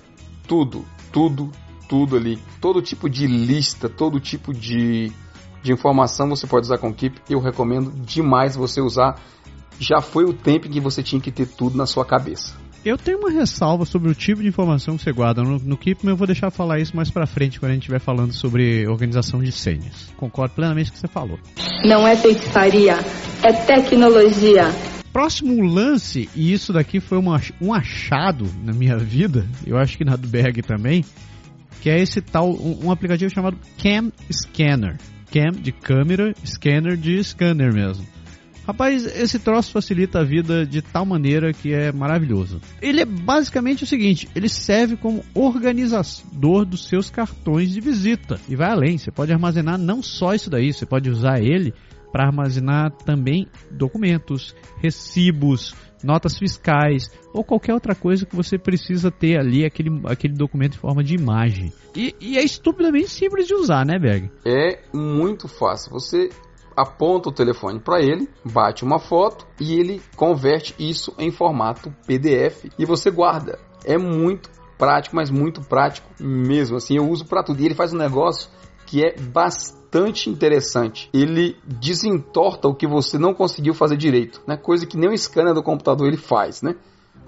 [0.46, 1.51] tudo, tudo,
[1.88, 2.38] tudo ali.
[2.61, 5.11] Todo tipo de lista, todo tipo de,
[5.62, 7.22] de informação você pode usar com o Keep.
[7.31, 9.18] Eu recomendo demais você usar.
[9.81, 12.55] Já foi o tempo em que você tinha que ter tudo na sua cabeça.
[12.84, 16.00] Eu tenho uma ressalva sobre o tipo de informação que você guarda no, no Keep,
[16.04, 18.86] mas eu vou deixar falar isso mais pra frente quando a gente estiver falando sobre
[18.86, 20.12] organização de senhas.
[20.16, 21.38] Concordo plenamente com o que você falou.
[21.84, 22.94] Não é feitiçaria,
[23.42, 24.66] é tecnologia.
[25.12, 30.04] Próximo lance, e isso daqui foi uma, um achado na minha vida, eu acho que
[30.04, 31.04] na do Berg também,
[31.80, 34.96] que é esse tal, um, um aplicativo chamado Cam Scanner.
[35.32, 38.06] Cam de câmera, scanner de scanner mesmo.
[38.68, 42.61] Rapaz, esse troço facilita a vida de tal maneira que é maravilhoso.
[42.83, 48.38] Ele é basicamente o seguinte: ele serve como organizador dos seus cartões de visita.
[48.46, 51.72] E vai além, você pode armazenar não só isso daí, você pode usar ele
[52.12, 59.38] para armazenar também documentos, recibos, notas fiscais ou qualquer outra coisa que você precisa ter
[59.38, 61.72] ali, aquele, aquele documento em forma de imagem.
[61.96, 64.31] E, e é estupidamente simples de usar, né, Berg?
[64.44, 65.90] É muito fácil.
[65.92, 66.28] Você
[66.78, 72.66] aponta o telefone para ele, bate uma foto e ele converte isso em formato PDF
[72.78, 73.58] e você guarda.
[73.84, 76.76] É muito prático, mas muito prático mesmo.
[76.76, 77.60] Assim, eu uso para tudo.
[77.60, 78.48] E ele faz um negócio
[78.86, 81.10] que é bastante interessante.
[81.12, 84.56] Ele desentorta o que você não conseguiu fazer direito, né?
[84.56, 86.76] Coisa que nem o scanner do computador ele faz, né?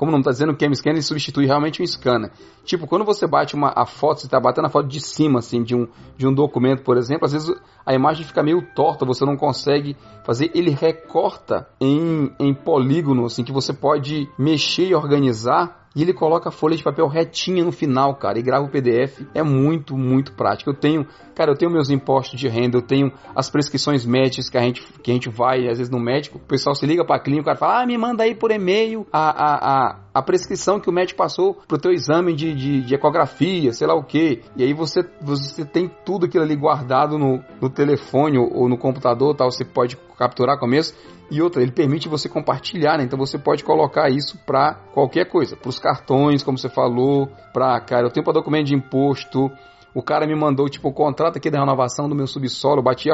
[0.01, 2.31] Como não está dizendo, o Cam Scanner ele substitui realmente um scanner.
[2.65, 5.63] Tipo, quando você bate uma, a foto, você está batendo a foto de cima, assim,
[5.63, 5.87] de um,
[6.17, 9.95] de um documento, por exemplo, às vezes a imagem fica meio torta, você não consegue
[10.25, 10.51] fazer.
[10.55, 16.49] Ele recorta em, em polígono, assim, que você pode mexer e organizar e ele coloca
[16.49, 19.23] a folha de papel retinha no final, cara, e grava o PDF.
[19.35, 20.71] É muito, muito prático.
[20.71, 24.57] Eu tenho, cara, eu tenho meus impostos de renda, eu tenho as prescrições médicas que
[24.57, 26.39] a gente, que a gente vai, às vezes, no médico.
[26.39, 29.05] O pessoal se liga pra clínica, o cara fala, ah, me manda aí por e-mail
[29.13, 32.95] a, a, a, a prescrição que o médico passou pro teu exame de, de, de
[32.95, 34.43] ecografia, sei lá o que.
[34.57, 38.79] E aí você, você tem tudo aquilo ali guardado no, no telefone ou, ou no
[38.79, 39.51] computador, tal.
[39.51, 40.95] Você pode capturar começo
[41.31, 43.05] e outra, ele permite você compartilhar, né?
[43.05, 47.81] Então você pode colocar isso para qualquer coisa, para os cartões, como você falou, para,
[47.81, 49.51] cara, eu tenho para documento de imposto.
[49.95, 53.09] O cara me mandou tipo o contrato aqui da renovação do meu subsolo, bati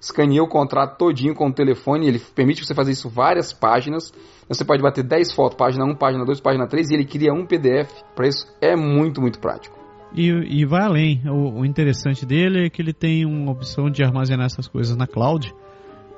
[0.00, 4.12] escaneei o contrato todinho com o telefone, ele permite você fazer isso várias páginas.
[4.48, 7.46] Você pode bater 10 fotos, página 1, página 2, página 3 e ele cria um
[7.46, 7.90] PDF.
[8.14, 9.78] Para isso é muito, muito prático.
[10.14, 11.22] E, e vai além.
[11.26, 15.06] O, o interessante dele é que ele tem uma opção de armazenar essas coisas na
[15.06, 15.54] cloud.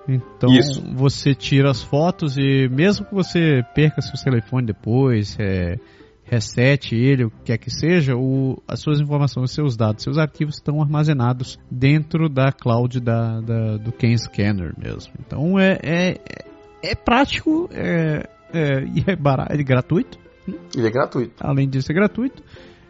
[0.09, 0.83] Então Isso.
[0.95, 5.77] você tira as fotos e mesmo que você perca seu telefone depois, é,
[6.25, 10.57] resete ele, o que quer que seja, o, as suas informações, seus dados, seus arquivos
[10.57, 15.13] estão armazenados dentro da cloud da, da do Ken Scanner mesmo.
[15.25, 16.19] Então é, é,
[16.83, 20.19] é prático é, é, e é, barato, é gratuito.
[20.77, 21.35] Ele é gratuito.
[21.41, 22.43] Além disso, é gratuito.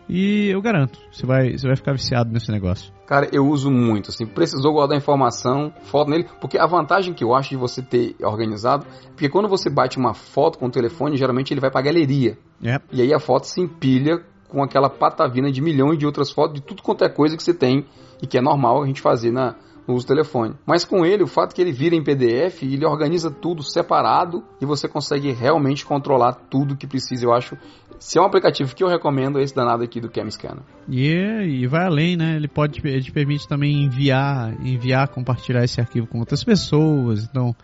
[0.08, 2.92] E eu garanto, você vai, você vai ficar viciado nesse negócio.
[3.06, 7.34] Cara, eu uso muito, assim, precisou guardar informação, foto nele, porque a vantagem que eu
[7.34, 11.52] acho de você ter organizado, porque quando você bate uma foto com o telefone, geralmente
[11.52, 12.38] ele vai pra galeria.
[12.62, 12.80] É.
[12.92, 16.62] E aí a foto se empilha com aquela patavina de milhões de outras fotos de
[16.62, 17.84] tudo quanto é coisa que você tem
[18.22, 19.54] e que é normal a gente fazer na,
[19.86, 20.54] no uso do telefone.
[20.66, 24.66] Mas com ele, o fato que ele vira em PDF, ele organiza tudo separado e
[24.66, 27.24] você consegue realmente controlar tudo que precisa.
[27.24, 27.56] Eu acho,
[27.98, 30.62] se é um aplicativo que eu recomendo, é esse danado aqui do Cam Scanner.
[30.88, 32.36] E, e vai além, né?
[32.36, 37.24] Ele pode, ele te permite também enviar, enviar, compartilhar esse arquivo com outras pessoas.
[37.24, 37.54] Então,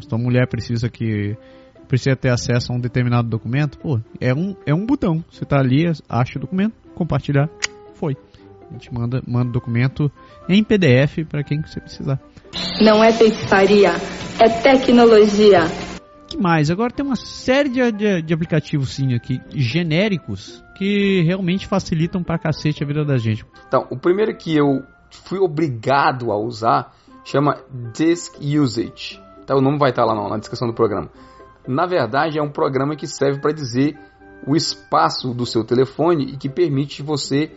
[0.00, 1.36] se tua mulher precisa que
[1.88, 5.24] precisa ter acesso a um determinado documento, pô, é um, é um botão.
[5.28, 7.48] Você tá ali, acha o documento, compartilhar,
[7.94, 8.16] foi.
[8.70, 10.10] A gente manda, manda o documento
[10.48, 12.20] em PDF para quem você precisar.
[12.80, 13.90] Não é feitiçaria,
[14.38, 15.62] é tecnologia.
[16.28, 16.70] que mais?
[16.70, 22.38] Agora tem uma série de, de, de, aplicativos sim aqui, genéricos, que realmente facilitam pra
[22.38, 23.44] cacete a vida da gente.
[23.66, 27.60] Então, o primeiro que eu fui obrigado a usar chama
[27.92, 29.20] Disk Usage.
[29.42, 31.10] Então, o nome vai estar lá na descrição do programa.
[31.66, 33.98] Na verdade, é um programa que serve para dizer
[34.46, 37.50] o espaço do seu telefone e que permite você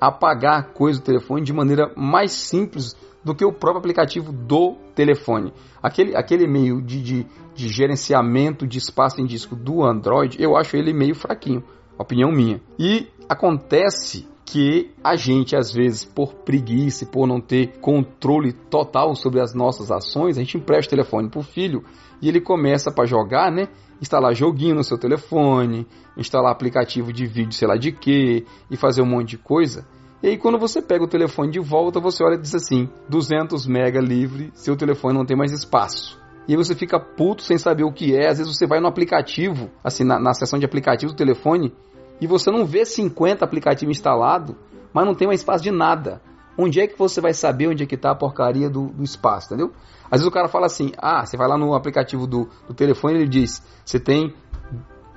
[0.00, 5.52] apagar coisa do telefone de maneira mais simples do que o próprio aplicativo do telefone.
[5.82, 10.76] Aquele, aquele meio de, de, de gerenciamento de espaço em disco do Android, eu acho
[10.76, 11.64] ele meio fraquinho,
[11.98, 12.60] opinião minha.
[12.78, 19.40] E acontece que a gente, às vezes, por preguiça por não ter controle total sobre
[19.40, 21.82] as nossas ações, a gente empresta o telefone para o filho
[22.22, 23.68] e ele começa para jogar, né?
[24.00, 29.02] Instalar joguinho no seu telefone, instalar aplicativo de vídeo, sei lá de quê, e fazer
[29.02, 29.86] um monte de coisa.
[30.22, 33.66] E aí quando você pega o telefone de volta, você olha e diz assim: 200
[33.66, 36.20] mega livre, seu telefone não tem mais espaço.
[36.48, 38.28] E aí você fica puto sem saber o que é.
[38.28, 41.72] Às vezes você vai no aplicativo, assim, na, na seção de aplicativos do telefone,
[42.20, 44.54] e você não vê 50 aplicativos instalados,
[44.92, 46.22] mas não tem mais espaço de nada.
[46.58, 49.48] Onde é que você vai saber onde é que está a porcaria do, do, espaço,
[49.48, 49.72] entendeu?
[50.04, 53.14] Às vezes o cara fala assim, ah, você vai lá no aplicativo do, do telefone
[53.14, 54.32] e ele diz, você tem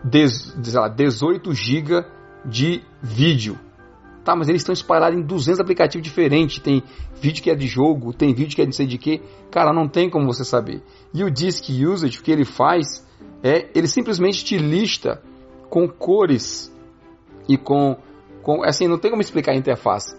[0.04, 2.06] des, lá, 18 GB
[2.46, 3.58] de vídeo.
[4.24, 6.60] Tá, mas eles estão espalhados em 200 aplicativos diferentes.
[6.60, 6.84] Tem
[7.22, 9.22] vídeo que é de jogo, tem vídeo que é de sei de que.
[9.50, 10.84] Cara, não tem como você saber.
[11.14, 13.08] E o Disk Usage, o que ele faz
[13.42, 15.22] é, ele simplesmente te lista
[15.70, 16.74] com cores
[17.48, 17.98] e com,
[18.42, 20.16] com assim, não tem como explicar a interface.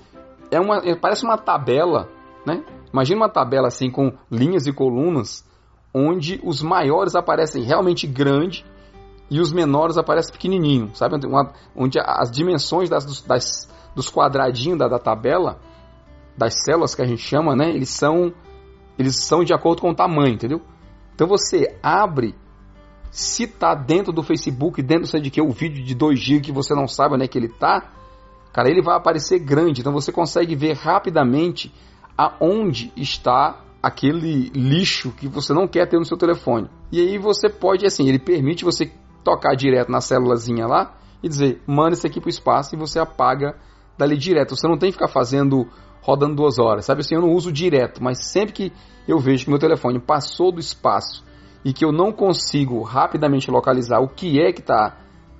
[0.50, 2.08] É uma, parece uma tabela,
[2.46, 2.64] né?
[2.92, 5.48] Imagina uma tabela assim com linhas e colunas,
[5.94, 8.64] onde os maiores aparecem realmente grande
[9.30, 11.24] e os menores aparecem pequenininho, sabe?
[11.24, 15.60] Uma, onde as dimensões das, das, dos quadradinhos da, da tabela,
[16.36, 17.70] das células que a gente chama, né?
[17.70, 18.32] Eles são,
[18.98, 20.60] eles são de acordo com o tamanho, entendeu?
[21.14, 22.34] Então você abre,
[23.10, 26.74] se tá dentro do Facebook, dentro de que o vídeo de 2 GB que você
[26.74, 27.92] não sabe onde é que ele tá,
[28.52, 29.80] cara, ele vai aparecer grande.
[29.80, 31.72] Então você consegue ver rapidamente
[32.16, 36.68] aonde está aquele lixo que você não quer ter no seu telefone.
[36.92, 38.92] E aí você pode, assim, ele permite você
[39.24, 42.98] tocar direto na célulazinha lá e dizer, manda isso aqui para o espaço e você
[42.98, 43.56] apaga
[43.96, 44.56] dali direto.
[44.56, 45.66] Você não tem que ficar fazendo,
[46.02, 48.72] rodando duas horas, sabe assim, eu não uso direto, mas sempre que
[49.06, 51.24] eu vejo que meu telefone passou do espaço
[51.64, 54.96] e que eu não consigo rapidamente localizar o que é que está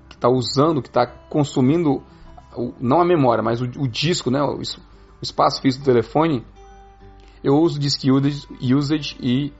[0.09, 2.03] que tá usando, que está consumindo,
[2.81, 4.63] não a memória, mas o, o disco, né, o, o,
[5.23, 6.45] espaço físico do telefone,
[7.43, 9.53] eu uso disk usage, usage e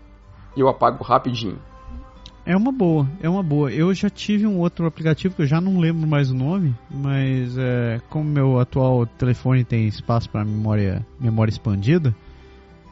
[0.57, 1.59] eu apago rapidinho.
[2.45, 3.71] É uma boa, é uma boa.
[3.71, 7.57] Eu já tive um outro aplicativo que eu já não lembro mais o nome, mas
[7.57, 12.15] é, como meu atual telefone tem espaço para memória, memória expandida,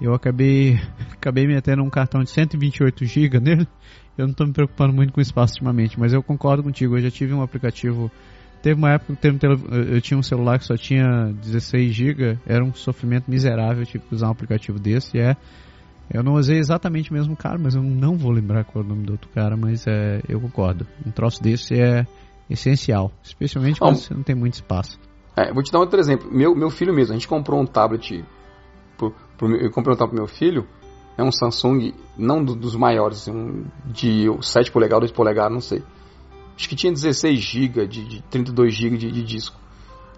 [0.00, 0.78] eu acabei,
[1.12, 3.68] acabei metendo um cartão de 128 GB nele.
[4.16, 6.96] Eu não estou me preocupando muito com espaço ultimamente, mas eu concordo contigo.
[6.96, 8.10] Eu já tive um aplicativo.
[8.62, 12.74] Teve uma época que eu tinha um celular que só tinha 16 GB, era um
[12.74, 13.86] sofrimento miserável.
[13.86, 15.18] Tive que usar um aplicativo desse.
[15.18, 15.36] É,
[16.12, 18.88] eu não usei exatamente o mesmo cara, mas eu não vou lembrar qual é o
[18.88, 20.86] nome do outro cara, mas é, eu concordo.
[21.06, 22.06] Um troço desse é
[22.48, 24.98] essencial, especialmente quando você não tem muito espaço.
[25.36, 26.28] É, vou te dar outro exemplo.
[26.32, 28.24] Meu, meu filho mesmo, a gente comprou um tablet
[28.96, 30.66] pro, pro, eu comprei um tablet pro meu filho,
[31.16, 35.60] é um Samsung, não do, dos maiores, assim, um de 7 polegadas, 2 polegadas, não
[35.60, 35.82] sei.
[36.58, 39.56] Acho que tinha 16 GB, de, de 32 GB de, de, disco.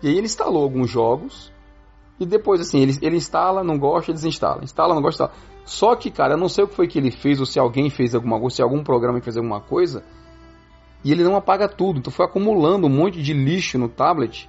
[0.03, 1.53] E aí ele instalou alguns jogos,
[2.19, 4.65] e depois assim, ele, ele instala, não gosta, desinstala.
[4.65, 5.33] Instala, não gosta, instala.
[5.67, 7.91] Só que, cara, eu não sei o que foi que ele fez, ou se alguém
[7.91, 10.03] fez alguma coisa, se algum programa fez alguma coisa,
[11.05, 11.99] e ele não apaga tudo.
[11.99, 14.49] Então foi acumulando um monte de lixo no tablet,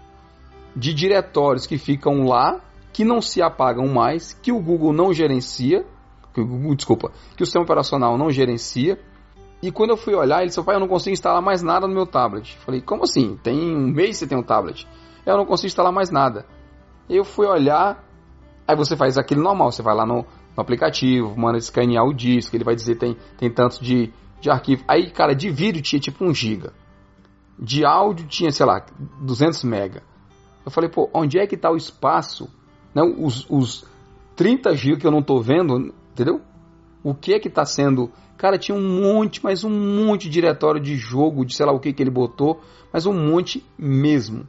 [0.74, 2.62] de diretórios que ficam lá,
[2.94, 5.86] que não se apagam mais, que o Google não gerencia,
[6.34, 6.42] que
[6.74, 8.98] desculpa, que o sistema operacional não gerencia.
[9.62, 11.94] E quando eu fui olhar, ele disse, pai, eu não consigo instalar mais nada no
[11.94, 12.58] meu tablet.
[12.60, 13.38] Falei, como assim?
[13.44, 14.88] Tem um mês que você tem um tablet.
[15.26, 16.46] Eu não consigo instalar mais nada.
[17.10, 18.04] Eu fui olhar,
[18.68, 22.56] aí você faz aquele normal, você vai lá no, no aplicativo, manda escanear o disco,
[22.56, 24.84] ele vai dizer tem, tem tanto de, de arquivo.
[24.88, 26.74] Aí, cara, de vídeo tinha tipo 1 giga.
[27.60, 28.84] De áudio tinha, sei lá,
[29.22, 30.02] 200 mega.
[30.66, 32.50] Eu falei, pô, onde é que está o espaço
[32.94, 33.86] né, os, os
[34.36, 36.42] 30 GB que eu não estou vendo, entendeu?
[37.04, 38.12] O que é que está sendo.
[38.42, 41.80] Cara, tinha um monte, mas um monte de diretório de jogo, de sei lá o
[41.80, 42.60] que que ele botou,
[42.92, 44.48] mas um monte mesmo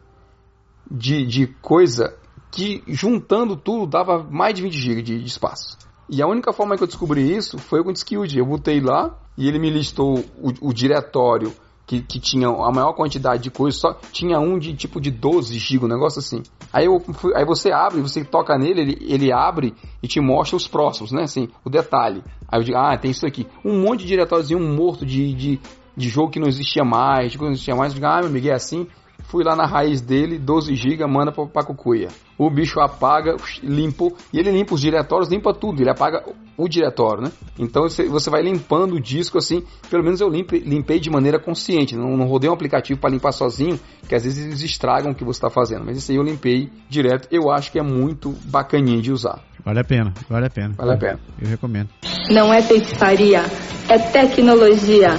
[0.91, 2.17] de, de coisa
[2.51, 5.77] que juntando tudo dava mais de 20 GB de, de, espaço.
[6.09, 8.39] E a única forma que eu descobri isso foi com o Discord.
[8.39, 11.53] Eu botei lá e ele me listou o, o diretório
[11.93, 15.59] que, que tinha a maior quantidade de coisas, só tinha um de tipo de 12
[15.59, 16.43] GB, um negócio assim.
[16.73, 17.03] Aí, eu,
[17.35, 21.25] aí você abre, você toca nele, ele, ele abre e te mostra os próximos, né?
[21.25, 22.25] Assim, o detalhe.
[22.49, 23.47] Aí eu digo, ah, tem isso aqui.
[23.63, 25.61] Um monte de diretóriozinho morto de, de,
[25.95, 27.93] de jogo que não existia mais, de coisa que não existia mais.
[27.93, 28.87] Eu digo, ah, meu amigo, é assim.
[29.25, 32.09] Fui lá na raiz dele, 12 GB, manda pra, pra cucuia.
[32.39, 36.25] O bicho apaga, limpo, e ele limpa os diretórios, limpa tudo, ele apaga
[36.57, 37.33] o diretório, né?
[37.59, 41.97] Então você, vai limpando o disco assim, pelo menos eu limpe, limpei de maneira consciente,
[41.97, 45.25] não, não rodei um aplicativo para limpar sozinho, que às vezes eles estragam o que
[45.25, 49.01] você está fazendo, mas isso aí eu limpei direto, eu acho que é muito bacaninho
[49.01, 49.41] de usar.
[49.65, 50.75] Vale a pena, vale a pena.
[50.77, 51.21] Vale a pena.
[51.41, 51.89] Eu recomendo.
[52.31, 53.43] Não é feitiçaria,
[53.89, 55.17] é tecnologia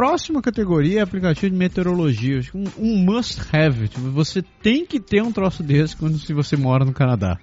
[0.00, 2.40] próxima categoria é aplicativo de meteorologia.
[2.54, 3.86] Um, um must have.
[3.86, 7.38] Tipo, você tem que ter um troço desse quando se você mora no Canadá.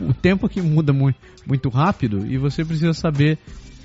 [0.00, 3.38] O tempo aqui muda muito, muito rápido e você precisa saber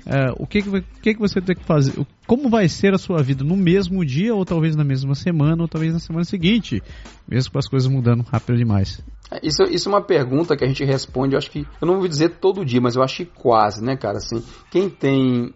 [0.04, 1.94] é, o que, que, que, que você tem que fazer,
[2.26, 5.68] como vai ser a sua vida no mesmo dia, ou talvez na mesma semana, ou
[5.68, 6.82] talvez na semana seguinte,
[7.28, 9.00] mesmo com as coisas mudando rápido demais.
[9.30, 12.00] É, isso, isso é uma pergunta que a gente responde, eu acho que, eu não
[12.00, 14.18] vou dizer todo dia, mas eu acho que quase, né, cara?
[14.18, 15.54] Assim, quem tem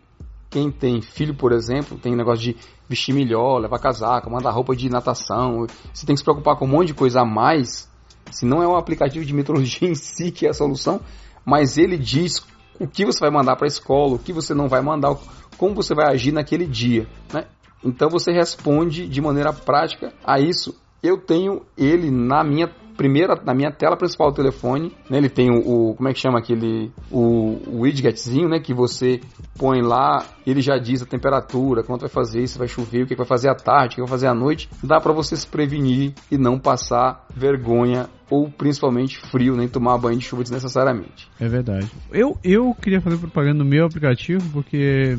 [0.57, 2.57] quem tem filho, por exemplo, tem negócio de
[2.89, 5.67] vestir melhor, levar casaco, mandar roupa de natação.
[5.93, 7.87] Você tem que se preocupar com um monte de coisa a mais.
[8.31, 11.03] Se não é um aplicativo de meteorologia em si que é a solução,
[11.45, 12.43] mas ele diz
[12.81, 15.15] o que você vai mandar para a escola, o que você não vai mandar,
[15.59, 17.07] como você vai agir naquele dia.
[17.31, 17.45] Né?
[17.85, 20.75] Então você responde de maneira prática a isso.
[21.03, 22.67] Eu tenho ele na minha
[22.97, 26.19] primeira, na minha tela principal do telefone, né, ele tem o, o, como é que
[26.19, 29.21] chama aquele, o, o widgetzinho, né, que você
[29.59, 33.15] põe lá, ele já diz a temperatura, quanto vai fazer, se vai chover, o que
[33.15, 36.13] vai fazer à tarde, o que vai fazer à noite, dá para você se prevenir
[36.31, 41.29] e não passar vergonha ou principalmente frio, nem tomar banho de chuva desnecessariamente.
[41.39, 41.89] É verdade.
[42.13, 45.17] Eu, eu queria fazer propaganda no meu aplicativo, porque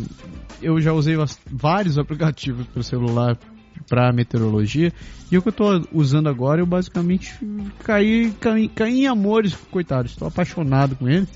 [0.62, 1.16] eu já usei
[1.50, 3.38] vários aplicativos para celular
[3.88, 4.94] para meteorologia.
[5.32, 7.36] E o que eu estou usando agora, eu basicamente
[7.84, 11.28] caí, caí, caí em amores, coitado, estou apaixonado com ele,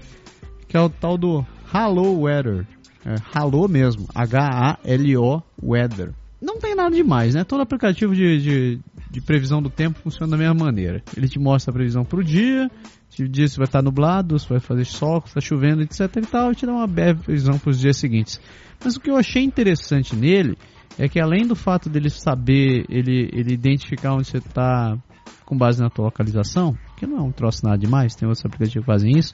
[0.68, 2.66] que é o tal do Hello Weather.
[3.06, 6.14] É, Hello mesmo, H-A-L-O Weather.
[6.42, 7.44] Não tem nada demais, né?
[7.44, 8.80] Todo aplicativo de, de,
[9.12, 11.04] de, previsão do tempo funciona da mesma maneira.
[11.16, 12.70] Ele te mostra a previsão para o dia,
[13.10, 16.22] te diz se vai estar nublado, se vai fazer sol, se está chovendo, etc e
[16.22, 18.40] tal, e te dá uma breve previsão para os dias seguintes.
[18.84, 20.58] Mas o que eu achei interessante nele
[21.02, 24.96] é que além do fato dele saber, ele, ele identificar onde você está
[25.44, 28.86] com base na tua localização, que não é um troço nada demais, tem outros aplicativos
[28.86, 29.34] que fazem isso,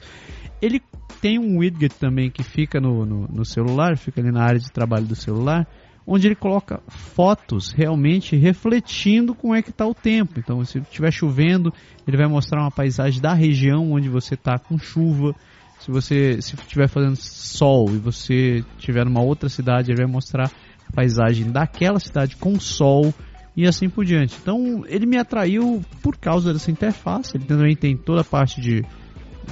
[0.62, 0.80] ele
[1.20, 4.72] tem um widget também que fica no, no, no celular, fica ali na área de
[4.72, 5.66] trabalho do celular,
[6.06, 10.40] onde ele coloca fotos realmente refletindo como é que está o tempo.
[10.40, 11.70] Então, se estiver chovendo,
[12.06, 15.34] ele vai mostrar uma paisagem da região onde você está com chuva.
[15.80, 20.50] Se você se estiver fazendo sol e você estiver numa outra cidade, ele vai mostrar
[20.94, 23.12] paisagem daquela cidade com sol
[23.56, 24.36] e assim por diante.
[24.40, 27.36] Então, ele me atraiu por causa dessa interface.
[27.36, 28.84] Ele também tem toda a parte de,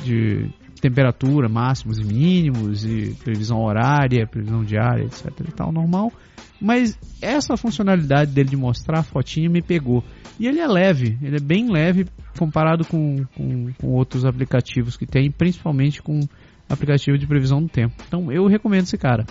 [0.05, 0.49] de
[0.81, 5.27] temperatura, máximos e mínimos, e previsão horária, previsão diária, etc.
[5.41, 6.13] e tal, normal.
[6.61, 10.03] Mas essa funcionalidade dele de mostrar a fotinha me pegou.
[10.39, 12.07] E ele é leve, ele é bem leve
[12.39, 16.21] comparado com, com, com outros aplicativos que tem, principalmente com
[16.69, 17.95] aplicativo de previsão do tempo.
[18.07, 19.25] Então eu recomendo esse cara.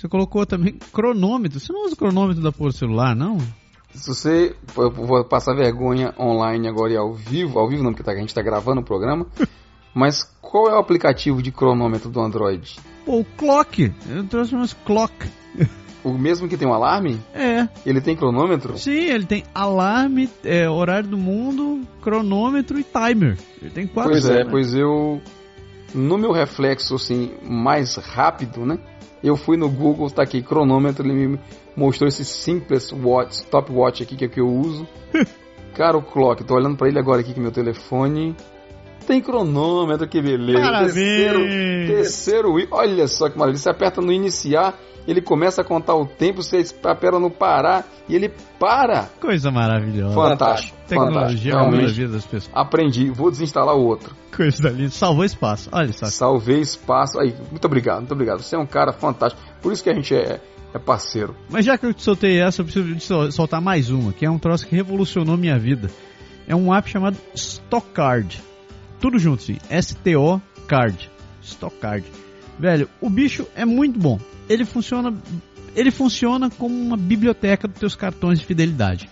[0.00, 1.60] Você colocou também cronômetro.
[1.60, 3.36] Você não usa cronômetro da porra do celular, não?
[3.92, 4.56] Se você.
[4.74, 7.58] Eu vou passar vergonha online agora e ao vivo.
[7.58, 9.26] Ao vivo não, porque tá, a gente está gravando o programa.
[9.94, 12.78] Mas qual é o aplicativo de cronômetro do Android?
[13.04, 13.92] Pô, o Clock.
[14.08, 15.14] Eu trouxe umas Clock.
[16.02, 17.20] O mesmo que tem um alarme?
[17.34, 17.68] É.
[17.84, 18.78] Ele tem cronômetro?
[18.78, 23.36] Sim, ele tem alarme, é, horário do mundo, cronômetro e timer.
[23.60, 24.12] Ele tem quatro.
[24.12, 25.20] Pois é, pois eu.
[25.94, 28.78] No meu reflexo assim, mais rápido, né?
[29.22, 31.40] Eu fui no Google, tá aqui, cronômetro, ele me
[31.76, 34.88] mostrou esse simples watch, stopwatch aqui que é o que eu uso.
[35.74, 38.34] Cara, o clock, tô olhando para ele agora aqui com meu telefone.
[39.10, 40.60] Tem cronômetro, que beleza.
[40.60, 40.94] Parabéns.
[40.94, 41.40] Terceiro,
[41.88, 43.58] terceiro, olha só que maravilha.
[43.58, 48.14] Você aperta no iniciar, ele começa a contar o tempo, você aperta no parar e
[48.14, 49.10] ele para.
[49.20, 50.14] Coisa maravilhosa.
[50.14, 50.78] Fantástico.
[50.86, 52.52] Tecnologia muda a vida das pessoas.
[52.54, 54.14] Aprendi, vou desinstalar o outro.
[54.30, 54.90] Coisa linda.
[54.90, 55.68] Salvou espaço.
[55.72, 56.06] Olha só.
[56.06, 57.18] Salvei espaço.
[57.18, 58.40] Aí, muito obrigado, muito obrigado.
[58.40, 59.42] Você é um cara fantástico.
[59.60, 60.40] Por isso que a gente é,
[60.72, 61.34] é parceiro.
[61.48, 64.38] Mas já que eu te soltei essa, eu preciso soltar mais uma, que é um
[64.38, 65.90] troço que revolucionou minha vida.
[66.46, 68.49] É um app chamado Stockcard.
[69.00, 69.58] Tudo junto, sim.
[69.68, 71.10] S-T-O Card.
[71.42, 72.04] Stockcard.
[72.58, 74.20] Velho, o bicho é muito bom.
[74.48, 75.14] Ele funciona,
[75.74, 79.08] ele funciona como uma biblioteca dos teus cartões de fidelidade.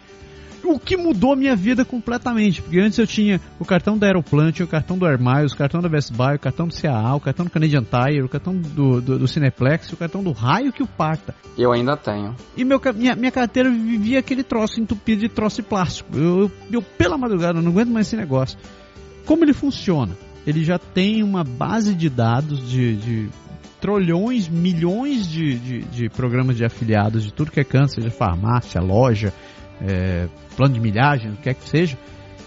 [0.62, 4.66] O que mudou minha vida completamente, porque antes eu tinha o cartão da Aeroplan, tinha
[4.66, 7.20] o cartão do Air Miles, o cartão da Best Buy, o cartão do CAA, o
[7.20, 10.82] cartão do Canadian Tire, o cartão do, do, do Cineplex, o cartão do raio que
[10.82, 11.34] o parta.
[11.57, 12.34] Eu ainda tenho.
[12.55, 16.14] E meu, minha, minha carteira vivia aquele troço entupido de troço de plástico.
[16.14, 18.59] Eu, eu, eu pela madrugada, não aguento mais esse negócio.
[19.29, 20.16] Como ele funciona?
[20.47, 23.29] Ele já tem uma base de dados de, de
[23.79, 28.81] trilhões, milhões de, de, de, programas de afiliados de tudo que é canto, seja farmácia,
[28.81, 29.31] loja,
[29.83, 31.99] é, plano de milhagem, o que quer que seja.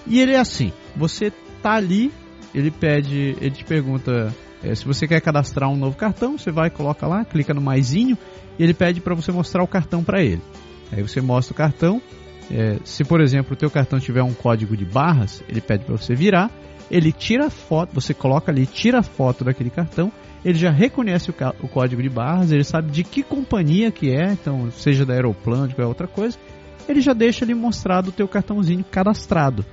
[0.07, 2.11] E ele é assim: você tá ali,
[2.51, 6.71] ele pede, ele te pergunta é, se você quer cadastrar um novo cartão, você vai,
[6.71, 8.17] coloca lá, clica no maisinho
[8.57, 10.41] e ele pede para você mostrar o cartão para ele.
[10.91, 12.01] Aí você mostra o cartão.
[12.49, 15.95] É, se por exemplo o teu cartão tiver um código de barras, ele pede para
[15.95, 16.49] você virar.
[16.91, 20.11] Ele tira a foto, você coloca ali, tira a foto daquele cartão
[20.43, 24.33] ele já reconhece o, o, código de barras, ele sabe de que companhia que é,
[24.33, 26.37] então seja da Aeroplan, de qualquer outra coisa,
[26.89, 29.63] ele já deixa ali mostrado o teu cartãozinho cadastrado.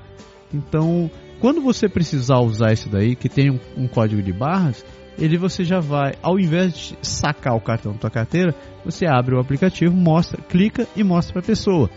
[0.53, 1.11] Então,
[1.41, 4.85] quando você precisar usar isso daí, que tem um, um código de barras,
[5.19, 8.55] ele você já vai, ao invés de sacar o cartão da tua carteira,
[8.85, 11.91] você abre o aplicativo, mostra, clica e mostra para a pessoa.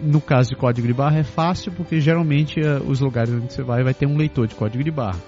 [0.00, 3.62] No caso de código de barra é fácil porque geralmente uh, os lugares onde você
[3.62, 5.20] vai vai ter um leitor de código de barra.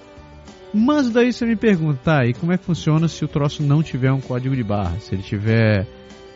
[0.73, 3.81] Mas daí você me pergunta, tá, e como é que funciona se o troço não
[3.81, 4.99] tiver um código de barra?
[4.99, 5.87] Se ele tiver,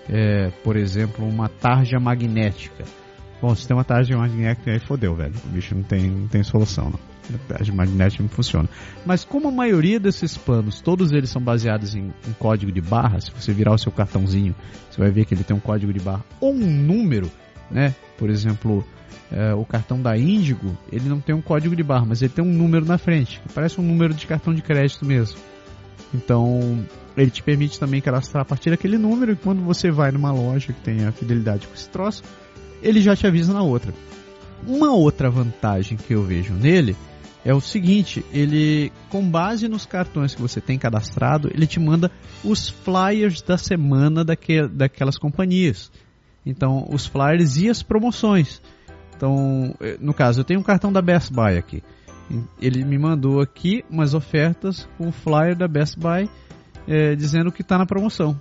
[0.09, 2.85] é, por exemplo, uma tarja magnética.
[3.43, 5.35] Bom, se tem uma tarja magnética, aí fodeu, velho.
[5.45, 7.01] O bicho não tem, não tem solução, não.
[7.35, 8.69] A tarja magnética não funciona.
[9.05, 13.21] Mas como a maioria desses planos, todos eles são baseados em, em código de barra,
[13.21, 14.55] se você virar o seu cartãozinho,
[14.89, 17.29] você vai ver que ele tem um código de barra ou um número,
[17.69, 17.93] né?
[18.19, 18.85] Por exemplo,
[19.31, 22.45] é, o cartão da Índigo, ele não tem um código de barra, mas ele tem
[22.45, 25.39] um número na frente, que parece um número de cartão de crédito mesmo.
[26.13, 26.85] Então,
[27.17, 30.73] ele te permite também cadastrar a partir daquele número, e quando você vai numa loja
[30.73, 32.23] que tem a fidelidade com esse troço,
[32.83, 33.93] ele já te avisa na outra.
[34.67, 36.97] Uma outra vantagem que eu vejo nele
[37.45, 42.11] é o seguinte, ele com base nos cartões que você tem cadastrado, ele te manda
[42.43, 45.91] os flyers da semana daque, daquelas companhias.
[46.49, 48.63] Então, os flyers e as promoções.
[49.15, 51.83] Então, eh, no caso, eu tenho um cartão da Best Buy aqui.
[52.61, 56.29] Ele me mandou aqui umas ofertas com o flyer da Best Buy
[56.87, 58.39] é, dizendo que está na promoção.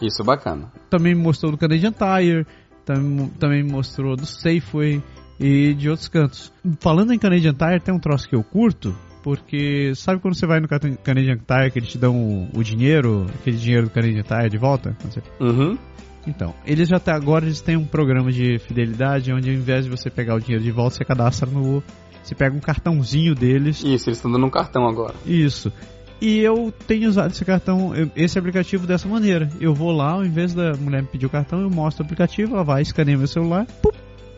[0.00, 0.72] Isso é bacana.
[0.88, 2.46] Também me mostrou do Canadian Tire,
[2.84, 5.02] também, também me mostrou do Safeway
[5.38, 6.52] e de outros cantos.
[6.80, 10.60] Falando em Canadian Tire, tem um troço que eu curto, porque sabe quando você vai
[10.60, 14.50] no Canadian Tire que eles te dão o, o dinheiro, aquele dinheiro do Canadian Tire
[14.50, 14.96] de volta?
[15.40, 15.78] Uhum.
[16.26, 19.90] Então, eles já tá, agora eles têm um programa de fidelidade onde ao invés de
[19.90, 21.82] você pegar o dinheiro de volta, você cadastra no.
[22.22, 23.78] Você pega um cartãozinho deles.
[23.78, 25.14] Isso, eles estão dando um cartão agora.
[25.26, 25.72] Isso.
[26.20, 29.48] E eu tenho usado esse cartão, esse aplicativo dessa maneira.
[29.60, 32.54] Eu vou lá, ao invés da mulher me pedir o cartão, eu mostro o aplicativo,
[32.54, 33.90] ela vai, escaneia meu celular, pum,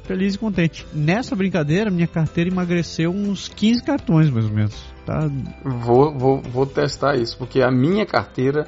[0.05, 0.87] feliz e contente.
[0.95, 4.95] Nessa brincadeira, minha carteira emagreceu uns 15 cartões, mais ou menos.
[5.05, 5.28] Tá?
[5.62, 8.66] Vou, vou, vou testar isso, porque a minha carteira,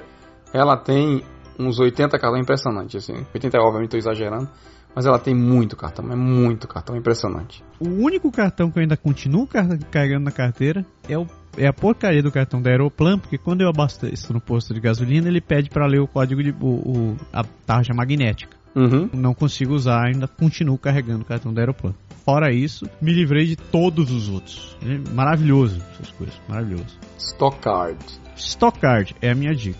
[0.52, 1.22] ela tem
[1.58, 3.24] uns 80 cartões, impressionante, assim.
[3.34, 4.48] 80 obviamente estou exagerando,
[4.94, 7.62] mas ela tem muito cartão, é muito cartão, impressionante.
[7.78, 11.26] O único cartão que eu ainda continuo carregando na carteira é, o,
[11.56, 15.28] é a porcaria do cartão da Aeroplan, porque quando eu abasteço no posto de gasolina,
[15.28, 18.56] ele pede para ler o código de o, o, a tarja magnética.
[18.74, 19.08] Uhum.
[19.12, 21.94] Não consigo usar, ainda continuo carregando o cartão da Aeroplan.
[22.24, 24.76] Fora isso, me livrei de todos os outros.
[24.82, 26.98] É maravilhoso essas coisas, maravilhoso.
[27.18, 28.25] Stock Card.
[28.36, 29.78] Stock Card é a minha dica.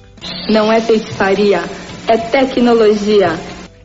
[0.50, 1.60] Não é feitiçaria,
[2.08, 3.28] é tecnologia.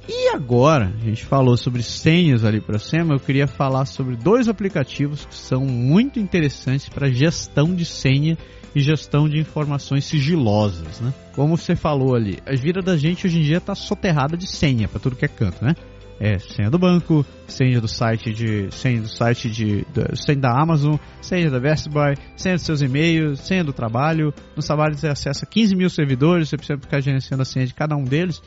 [0.07, 4.47] E agora, a gente falou sobre senhas ali para cima, eu queria falar sobre dois
[4.47, 8.37] aplicativos que são muito interessantes para gestão de senha
[8.75, 11.13] e gestão de informações sigilosas, né?
[11.35, 14.87] Como você falou ali, a vida da gente hoje em dia está soterrada de senha
[14.87, 15.75] para tudo que é canto, né?
[16.23, 20.51] É senha do banco, senha do site de, senha do site de, da, senha da
[20.51, 24.31] Amazon, senha da Best Buy, senha dos seus e-mails, senha do trabalho.
[24.55, 27.95] No trabalho você acessa 15 mil servidores, você precisa ficar gerenciando a senha de cada
[27.95, 28.39] um deles.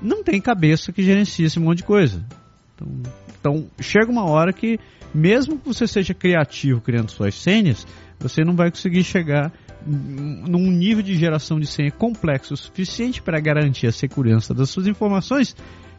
[0.00, 2.24] Não tem cabeça que gerencie esse monte de coisa.
[2.76, 3.02] Então,
[3.40, 4.78] então chega uma hora que,
[5.12, 7.84] mesmo que você seja criativo criando suas senhas,
[8.20, 9.52] você não vai conseguir chegar
[9.84, 14.86] num nível de geração de senha complexo o suficiente para garantir a segurança das suas
[14.86, 15.56] informações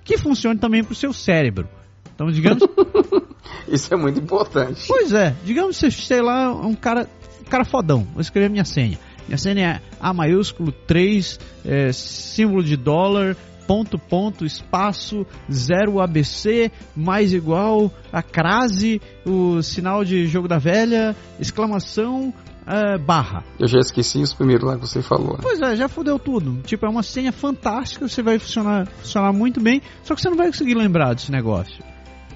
[0.07, 1.67] que funcione também para o seu cérebro.
[2.15, 2.63] Então, digamos.
[3.67, 4.85] Isso é muito importante.
[4.87, 7.07] Pois é, digamos que você, sei lá, um cara,
[7.41, 8.07] um cara fodão.
[8.13, 8.97] Vou escrever minha senha.
[9.27, 13.35] Minha senha é A maiúsculo 3, é, símbolo de dólar,
[13.67, 21.13] ponto, ponto, espaço, zero ABC, mais igual, a crase, o sinal de jogo da velha,
[21.37, 22.33] exclamação,
[22.67, 23.43] uh, barra.
[23.57, 25.33] Eu já esqueci os primeiros lá que você falou.
[25.33, 25.39] Né?
[25.41, 26.61] Pois é, já fodeu tudo.
[26.63, 30.37] Tipo, é uma senha fantástica, você vai funcionar, funcionar muito bem, só que você não
[30.37, 31.83] vai conseguir lembrar desse negócio.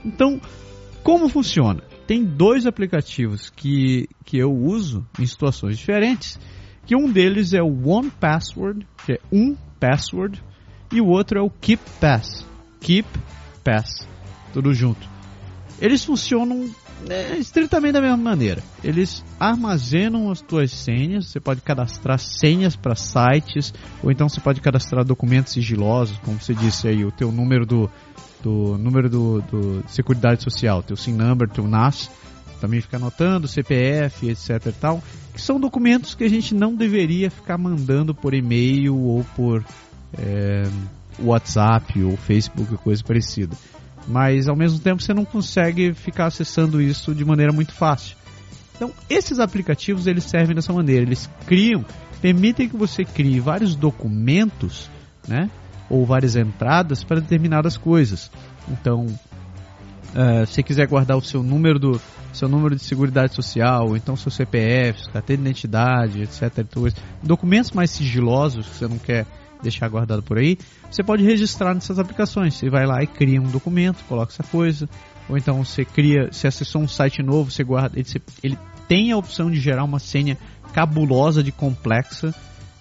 [0.03, 0.39] Então,
[1.03, 1.83] como funciona?
[2.07, 6.39] Tem dois aplicativos que, que eu uso em situações diferentes,
[6.85, 10.43] que um deles é o One Password, que é um password,
[10.91, 12.45] e o outro é o Keep Pass.
[12.81, 13.07] Keep
[13.63, 14.07] Pass,
[14.53, 15.07] tudo junto.
[15.79, 16.69] Eles funcionam
[17.09, 18.61] é, estritamente da mesma maneira.
[18.83, 23.73] Eles armazenam as tuas senhas, você pode cadastrar senhas para sites,
[24.03, 27.89] ou então você pode cadastrar documentos sigilosos, como você disse aí, o teu número do,
[28.43, 32.09] do número do, do Seguridade Social, teu SIN number, teu NAS,
[32.59, 37.31] também fica anotando, CPF, etc e tal, que são documentos que a gente não deveria
[37.31, 39.65] ficar mandando por e-mail ou por
[40.17, 40.63] é,
[41.19, 43.55] WhatsApp ou Facebook, coisa parecida
[44.07, 48.15] mas ao mesmo tempo você não consegue ficar acessando isso de maneira muito fácil.
[48.75, 51.85] Então, esses aplicativos eles servem dessa maneira, eles criam,
[52.21, 54.89] permitem que você crie vários documentos,
[55.27, 55.49] né,
[55.89, 58.31] ou várias entradas para determinadas coisas.
[58.67, 62.01] Então, uh, se quiser guardar o seu número do
[62.33, 66.65] seu número de seguridade social, ou então seu CPF, carteira de identidade, etc.
[67.21, 69.25] Documentos mais sigilosos que você não quer
[69.61, 70.57] deixar guardado por aí,
[70.89, 72.55] você pode registrar nessas aplicações.
[72.55, 74.89] Você vai lá e cria um documento, coloca essa coisa,
[75.29, 78.07] ou então você cria, se acessou um site novo, você guarda, ele,
[78.43, 78.57] ele
[78.87, 80.37] tem a opção de gerar uma senha
[80.73, 82.33] cabulosa de complexa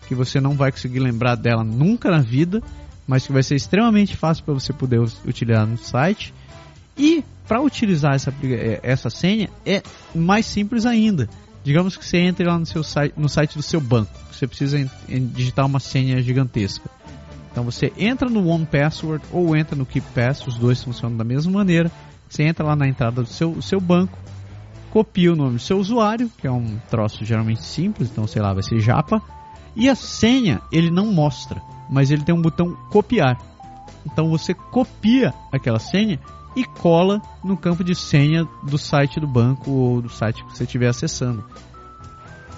[0.09, 2.61] que você não vai conseguir lembrar dela nunca na vida,
[3.07, 6.35] mas que vai ser extremamente fácil para você poder utilizar no site.
[6.99, 9.83] E para utilizar essa, eh, essa senha é
[10.15, 11.29] mais simples ainda.
[11.63, 14.79] Digamos que você entre lá no, seu site, no site do seu banco você precisa
[14.79, 16.89] em, em digitar uma senha gigantesca.
[17.53, 21.25] Então você entra no One Password ou entra no Keep Pass, os dois funcionam da
[21.25, 21.91] mesma maneira.
[22.29, 24.17] Você entra lá na entrada do seu, seu banco,
[24.91, 28.55] copia o nome do seu usuário, que é um troço geralmente simples, então sei lá,
[28.55, 29.21] vai ser Japa,
[29.75, 33.37] e a senha ele não mostra, mas ele tem um botão copiar.
[34.07, 36.19] Então você copia aquela senha
[36.57, 40.65] e cola no campo de senha do site do banco ou do site que você
[40.65, 41.45] estiver acessando.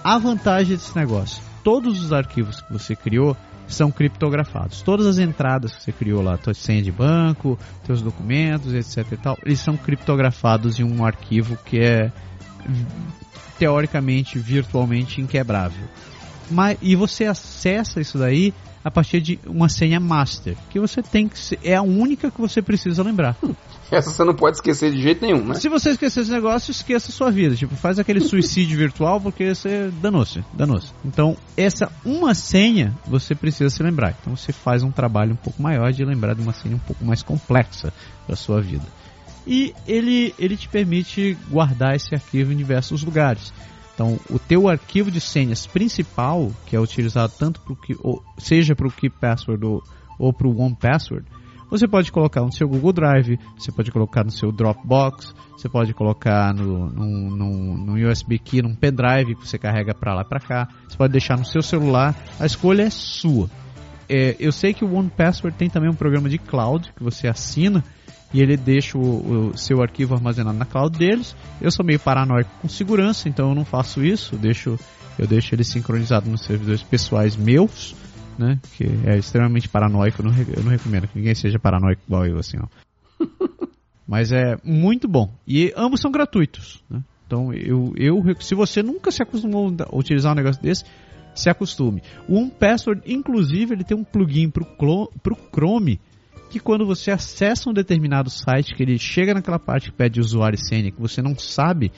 [0.03, 3.37] A vantagem desse negócio todos os arquivos que você criou
[3.67, 4.83] são criptografados.
[4.83, 9.17] Todas as entradas que você criou lá, tua senha de banco, teus documentos, etc e
[9.17, 12.13] tal, eles são criptografados em um arquivo que é
[13.59, 15.87] teoricamente, virtualmente inquebrável.
[16.51, 18.53] Mas, e você acessa isso daí
[18.85, 22.41] a partir de uma senha master, que você tem que ser, é a única que
[22.41, 23.37] você precisa lembrar.
[23.93, 25.55] Essa você não pode esquecer de jeito nenhum, né?
[25.55, 27.55] Se você esquecer esse negócio, esqueça a sua vida.
[27.55, 30.95] Tipo, faz aquele suicídio virtual porque você danou-se, danou-se.
[31.05, 34.17] Então, essa uma senha você precisa se lembrar.
[34.19, 37.05] Então, você faz um trabalho um pouco maior de lembrar de uma senha um pouco
[37.05, 37.93] mais complexa
[38.27, 38.87] da sua vida.
[39.47, 43.53] E ele, ele te permite guardar esse arquivo em diversos lugares.
[43.95, 48.75] Então, o teu arquivo de senhas principal, que é utilizado tanto pro que, ou, seja
[48.75, 49.83] para o Keep Password ou,
[50.19, 51.27] ou para o One Password,
[51.73, 55.95] você pode colocar no seu Google Drive, você pode colocar no seu Dropbox, você pode
[55.95, 60.69] colocar no, no, no, USB Key, num pendrive que você carrega para lá para cá,
[60.87, 63.49] você pode deixar no seu celular, a escolha é sua.
[64.07, 67.27] É, eu sei que o One Password tem também um programa de cloud que você
[67.27, 67.83] assina
[68.35, 71.35] e ele deixa o, o, seu arquivo armazenado na cloud deles.
[71.59, 74.35] Eu sou meio paranoico com segurança, então eu não faço isso.
[74.35, 74.79] Eu deixo,
[75.19, 77.95] eu deixo ele sincronizado nos servidores pessoais meus
[78.39, 78.59] né?
[78.77, 80.23] Que é extremamente paranoico.
[80.23, 82.67] Eu não, eu não recomendo que ninguém seja paranoico igual eu, assim, ó.
[84.07, 85.33] Mas é muito bom.
[85.47, 87.03] E ambos são gratuitos, né?
[87.27, 90.85] Então, eu, eu, se você nunca se acostumou a utilizar um negócio desse,
[91.35, 92.03] se acostume.
[92.29, 95.99] O OnePassword, inclusive, ele tem um plugin para o Chrome
[96.51, 100.57] que quando você acessa um determinado site, que ele chega naquela parte que pede usuário
[100.57, 101.91] e senha, que você não sabe,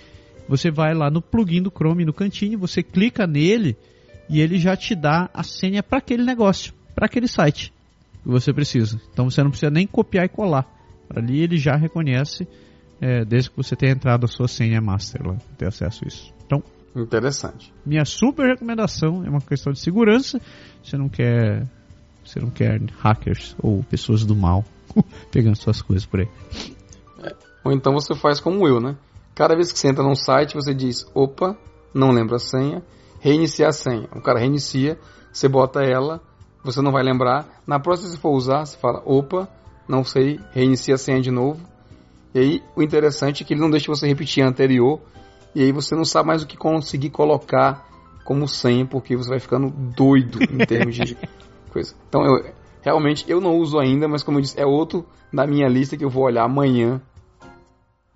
[0.49, 3.76] você vai lá no plugin do Chrome no cantinho, você clica nele
[4.28, 7.72] e ele já te dá a senha para aquele negócio, para aquele site
[8.22, 9.00] que você precisa.
[9.12, 10.66] Então você não precisa nem copiar e colar.
[11.14, 12.48] Ali ele já reconhece,
[13.00, 16.34] é, desde que você tenha entrado a sua senha master lá, ter acesso a isso.
[16.46, 16.62] Então,
[16.96, 17.72] interessante.
[17.84, 20.40] Minha super recomendação é uma questão de segurança.
[20.82, 21.66] Você não quer,
[22.24, 24.64] você não quer hackers ou pessoas do mal
[25.30, 26.28] pegando suas coisas por aí.
[27.22, 28.96] É, ou então você faz como eu, né?
[29.34, 31.56] Cada vez que você entra num site, você diz: opa,
[31.92, 32.82] não lembro a senha
[33.24, 34.06] reiniciar a senha.
[34.14, 34.98] O cara reinicia,
[35.32, 36.20] você bota ela,
[36.62, 37.48] você não vai lembrar.
[37.66, 39.48] Na próxima, se for usar, você fala: opa,
[39.88, 41.58] não sei, reinicia a senha de novo.
[42.34, 45.00] E aí, o interessante é que ele não deixa você repetir a anterior.
[45.54, 47.88] E aí você não sabe mais o que conseguir colocar
[48.24, 51.16] como senha, porque você vai ficando doido em termos de
[51.72, 51.94] coisa.
[52.08, 52.52] Então, eu,
[52.82, 56.04] realmente, eu não uso ainda, mas como eu disse, é outro da minha lista que
[56.04, 57.00] eu vou olhar amanhã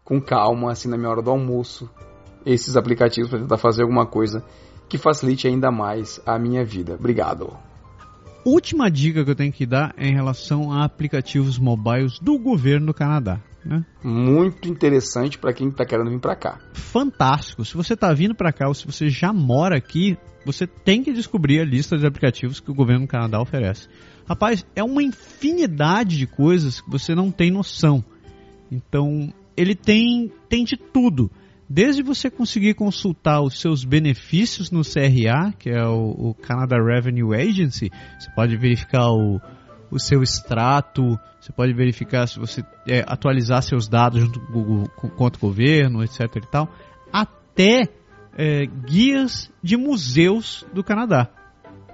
[0.04, 1.88] com calma, assim, na minha hora do almoço,
[2.44, 4.42] esses aplicativos para tentar fazer alguma coisa
[4.88, 6.94] que facilite ainda mais a minha vida.
[6.94, 7.56] Obrigado.
[8.44, 12.86] Última dica que eu tenho que dar é em relação a aplicativos mobiles do governo
[12.86, 13.40] do Canadá.
[13.64, 13.84] Né?
[14.02, 16.58] Muito interessante para quem está querendo vir para cá.
[16.72, 17.64] Fantástico.
[17.64, 20.16] Se você está vindo para cá ou se você já mora aqui,
[20.46, 23.88] você tem que descobrir a lista de aplicativos que o governo do Canadá oferece.
[24.26, 28.02] Rapaz, é uma infinidade de coisas que você não tem noção.
[28.70, 31.30] Então, ele tem, tem de tudo.
[31.70, 37.34] Desde você conseguir consultar os seus benefícios no CRA, que é o, o Canada Revenue
[37.34, 39.38] Agency, você pode verificar o,
[39.90, 45.26] o seu extrato, você pode verificar se você é, atualizar seus dados junto com, com,
[45.26, 46.20] o governo, etc.
[46.36, 46.72] e tal,
[47.12, 47.82] até
[48.34, 51.28] é, guias de museus do Canadá.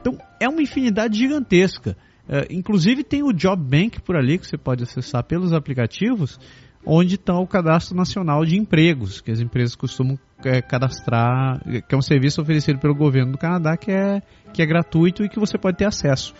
[0.00, 1.96] Então é uma infinidade gigantesca.
[2.28, 6.38] É, inclusive tem o Job Bank por ali que você pode acessar pelos aplicativos
[6.86, 11.96] onde está o cadastro nacional de empregos, que as empresas costumam é, cadastrar, que é
[11.96, 14.22] um serviço oferecido pelo governo do Canadá que é,
[14.52, 16.34] que é gratuito e que você pode ter acesso.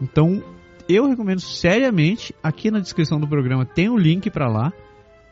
[0.00, 0.42] Então,
[0.88, 4.72] eu recomendo seriamente, aqui na descrição do programa tem o um link para lá.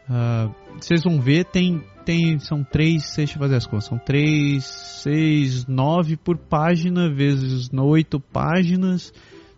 [0.09, 4.65] Uh, vocês vão ver, tem, tem são três, deixa eu fazer as contas, são três,
[4.65, 9.13] seis, nove por página, vezes oito páginas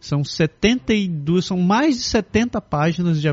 [0.04, 3.28] são 72, são mais de 70 páginas, de,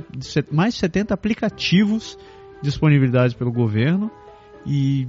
[0.49, 2.17] mais de 70 aplicativos
[2.61, 4.09] disponibilizados pelo governo
[4.65, 5.05] e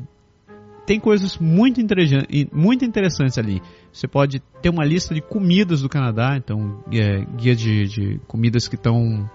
[0.84, 1.80] tem coisas muito,
[2.52, 3.62] muito interessantes ali.
[3.92, 8.66] Você pode ter uma lista de comidas do Canadá, então é, guia de, de comidas
[8.66, 9.30] que estão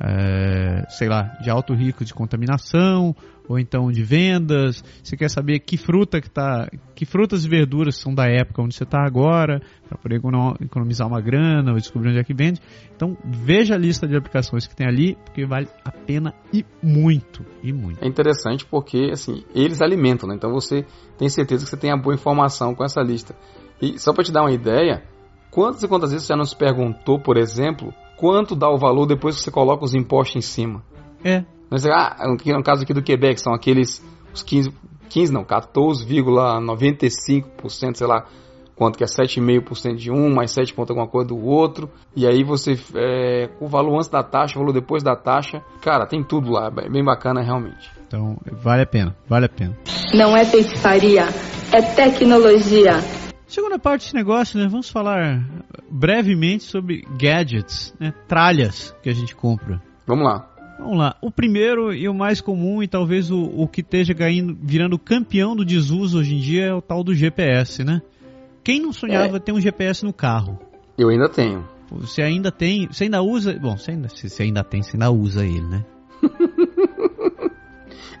[0.00, 3.14] é, sei lá, de alto risco de contaminação
[3.48, 4.82] ou então de vendas.
[5.02, 8.74] Você quer saber que fruta que tá, que frutas e verduras são da época onde
[8.74, 10.20] você está agora, para poder
[10.60, 12.60] economizar uma grana ou descobrir onde é que vende.
[12.94, 17.44] Então veja a lista de aplicações que tem ali, porque vale a pena e muito,
[17.62, 18.04] e muito.
[18.04, 20.34] É interessante porque assim eles alimentam, né?
[20.34, 20.84] então você
[21.16, 23.34] tem certeza que você tem a boa informação com essa lista.
[23.80, 25.02] E só para te dar uma ideia,
[25.50, 29.36] quantas e quantas vezes você já nos perguntou, por exemplo, quanto dá o valor depois
[29.36, 30.82] que você coloca os impostos em cima.
[31.24, 31.44] É.
[31.70, 34.00] Mas, ah, no caso aqui do Quebec, são aqueles
[34.32, 34.72] os 15,
[35.08, 38.26] 15 não, 14,95%, sei lá,
[38.76, 41.90] quanto que é 7,5% de um, mais 7 ponto alguma coisa do outro.
[42.14, 45.62] E aí você, é, o valor antes da taxa, o valor depois da taxa.
[45.80, 47.90] Cara, tem tudo lá, bem bacana realmente.
[48.06, 49.76] Então, vale a pena, vale a pena.
[50.14, 51.26] Não é feitiçaria,
[51.72, 53.00] é tecnologia.
[53.46, 54.66] Segunda parte desse negócio, né?
[54.66, 55.44] Vamos falar
[55.90, 58.12] brevemente sobre gadgets, né?
[58.26, 59.80] Tralhas que a gente compra.
[60.06, 60.48] Vamos lá.
[60.78, 61.16] Vamos lá.
[61.22, 65.56] O primeiro e o mais comum, e talvez o, o que esteja ganhando, virando campeão
[65.56, 68.02] do desuso hoje em dia, é o tal do GPS, né?
[68.62, 69.40] Quem não sonhava É.
[69.40, 70.58] ter um GPS no carro?
[70.98, 71.64] Eu ainda tenho.
[71.90, 72.88] Você ainda tem.
[72.88, 73.56] Você ainda usa.
[73.58, 75.84] Bom, você ainda, se você ainda tem, você ainda usa ele, né?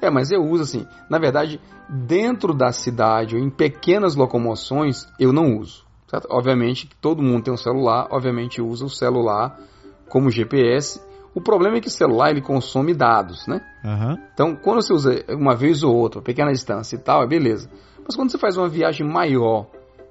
[0.00, 0.86] É, mas eu uso assim.
[1.08, 5.84] Na verdade, dentro da cidade ou em pequenas locomoções, eu não uso.
[6.08, 6.28] certo?
[6.30, 9.58] Obviamente, todo mundo tem um celular, obviamente usa o celular
[10.08, 11.00] como GPS.
[11.34, 13.60] O problema é que o celular ele consome dados, né?
[13.84, 14.18] Aham.
[14.32, 17.68] Então, quando você usa uma vez ou outra, pequena distância e tal, é beleza.
[18.04, 19.66] Mas quando você faz uma viagem maior,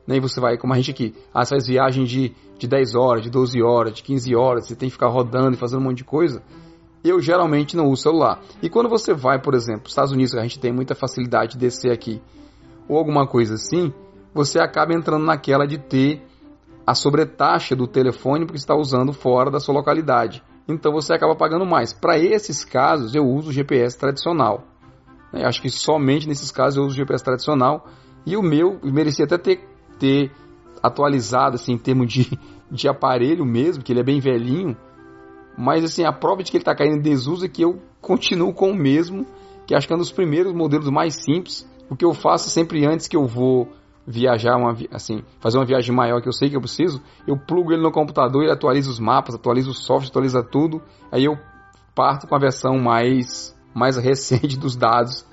[0.05, 2.93] né, e você vai, como a gente aqui, ah, você faz viagem de, de 10
[2.93, 5.85] horas, de 12 horas, de 15 horas, você tem que ficar rodando e fazendo um
[5.85, 6.43] monte de coisa,
[7.09, 8.41] eu geralmente não uso celular.
[8.61, 11.91] E quando você vai, por exemplo, Estados Unidos, a gente tem muita facilidade de descer
[11.91, 12.21] aqui,
[12.87, 13.93] ou alguma coisa assim,
[14.33, 16.21] você acaba entrando naquela de ter
[16.85, 20.43] a sobretaxa do telefone porque está usando fora da sua localidade.
[20.67, 21.93] Então você acaba pagando mais.
[21.93, 24.63] Para esses casos, eu uso o GPS tradicional.
[25.33, 27.87] Eu acho que somente nesses casos eu uso o GPS tradicional.
[28.25, 29.63] E o meu merecia até ter,
[29.99, 30.31] ter
[30.81, 32.39] atualizado assim, em termos de,
[32.69, 34.75] de aparelho mesmo, que ele é bem velhinho.
[35.57, 38.53] Mas assim, a prova de que ele está caindo em desuso é que eu continuo
[38.53, 39.25] com o mesmo,
[39.65, 41.67] que acho que é um dos primeiros modelos mais simples.
[41.89, 43.69] O que eu faço sempre antes que eu vou
[44.07, 47.73] viajar, uma, assim, fazer uma viagem maior que eu sei que eu preciso, eu plugo
[47.73, 50.81] ele no computador, ele atualiza os mapas, atualiza o software, atualiza tudo.
[51.11, 51.37] Aí eu
[51.95, 55.25] parto com a versão mais, mais recente dos dados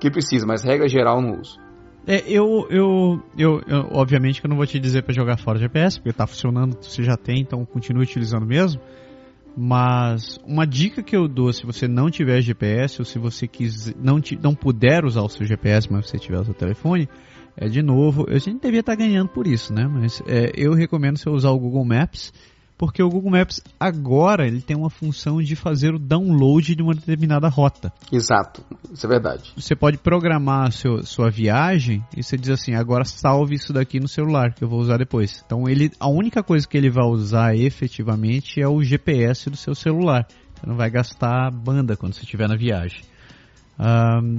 [0.00, 1.58] que precisa, mas regra geral não uso.
[2.06, 5.58] É, eu, eu, eu, eu- Obviamente que eu não vou te dizer para jogar fora
[5.58, 8.80] o GPS, porque tá funcionando, você já tem, então continue utilizando mesmo.
[9.60, 13.92] Mas uma dica que eu dou se você não tiver GPS ou se você quiser,
[14.00, 17.08] não, ti- não puder usar o seu GPS, mas você tiver o seu telefone,
[17.56, 19.84] é de novo, a gente devia estar ganhando por isso, né?
[19.88, 22.32] Mas é, eu recomendo você usar o Google Maps,
[22.78, 26.94] porque o Google Maps agora ele tem uma função de fazer o download de uma
[26.94, 27.92] determinada rota.
[28.10, 29.52] Exato, isso é verdade.
[29.56, 33.98] Você pode programar a seu, sua viagem e você diz assim, agora salve isso daqui
[33.98, 35.42] no celular que eu vou usar depois.
[35.44, 39.74] Então ele, a única coisa que ele vai usar efetivamente é o GPS do seu
[39.74, 40.26] celular.
[40.54, 43.02] Você não vai gastar banda quando você estiver na viagem.
[43.76, 44.36] Ahn,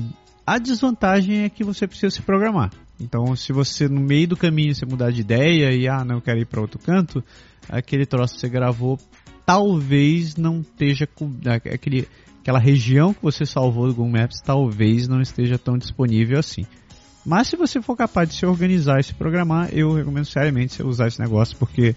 [0.48, 2.72] a desvantagem é que você precisa se programar.
[3.00, 6.22] Então, se você no meio do caminho você mudar de ideia e ah, não eu
[6.22, 7.24] quero ir para outro canto,
[7.70, 9.00] aquele troço que você gravou
[9.46, 11.32] talvez não esteja com
[11.74, 12.08] aquele
[12.42, 16.66] aquela região que você salvou do Google Maps talvez não esteja tão disponível assim.
[17.26, 20.84] Mas se você for capaz de se organizar e se programar, eu recomendo seriamente você
[20.84, 21.96] usar esse negócio porque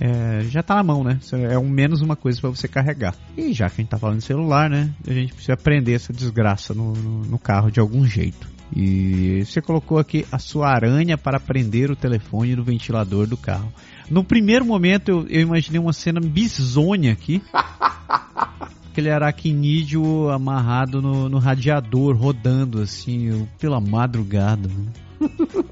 [0.00, 1.18] é, já está na mão, né?
[1.50, 3.14] É um menos uma coisa para você carregar.
[3.36, 4.90] E já que a gente está falando de celular, né?
[5.06, 8.48] A gente precisa aprender essa desgraça no, no carro de algum jeito.
[8.74, 13.70] E você colocou aqui a sua aranha para prender o telefone no ventilador do carro.
[14.10, 17.40] No primeiro momento eu, eu imaginei uma cena bizonha aqui.
[18.90, 24.68] Aquele aracnídeo amarrado no, no radiador, rodando assim, pela madrugada.
[24.68, 24.92] né?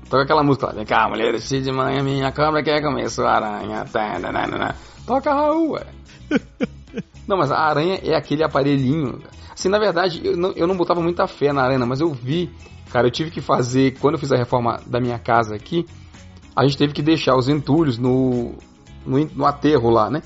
[0.09, 0.73] Toca aquela música lá.
[0.73, 3.85] Vem cá, mulher, de manhã, minha cobra quer comer sua aranha.
[3.87, 4.75] Tá.
[5.05, 5.87] Toca Raul, ué.
[7.27, 9.21] Não, mas a aranha é aquele aparelhinho.
[9.53, 12.49] Assim, na verdade, eu não, eu não botava muita fé na aranha, mas eu vi.
[12.91, 13.99] Cara, eu tive que fazer.
[13.99, 15.85] Quando eu fiz a reforma da minha casa aqui,
[16.59, 18.55] a gente teve que deixar os entulhos no,
[19.07, 20.23] no, no aterro lá, né?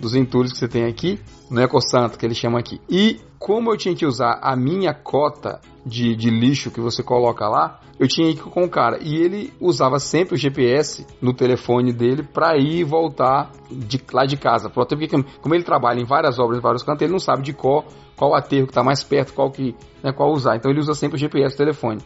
[0.00, 2.80] Dos entulhos que você tem aqui, no Ecosanto, que eles chamam aqui.
[2.90, 7.48] E como eu tinha que usar a minha cota de, de lixo que você coloca
[7.48, 8.98] lá, eu tinha que ir com o cara.
[9.00, 14.26] E ele usava sempre o GPS no telefone dele para ir e voltar de, lá
[14.26, 14.68] de casa.
[14.68, 15.06] Porque
[15.40, 17.84] como ele trabalha em várias obras, em vários cantos, ele não sabe de qual,
[18.16, 20.56] qual aterro que está mais perto, qual que né, qual usar.
[20.56, 22.00] Então ele usa sempre o GPS do telefone.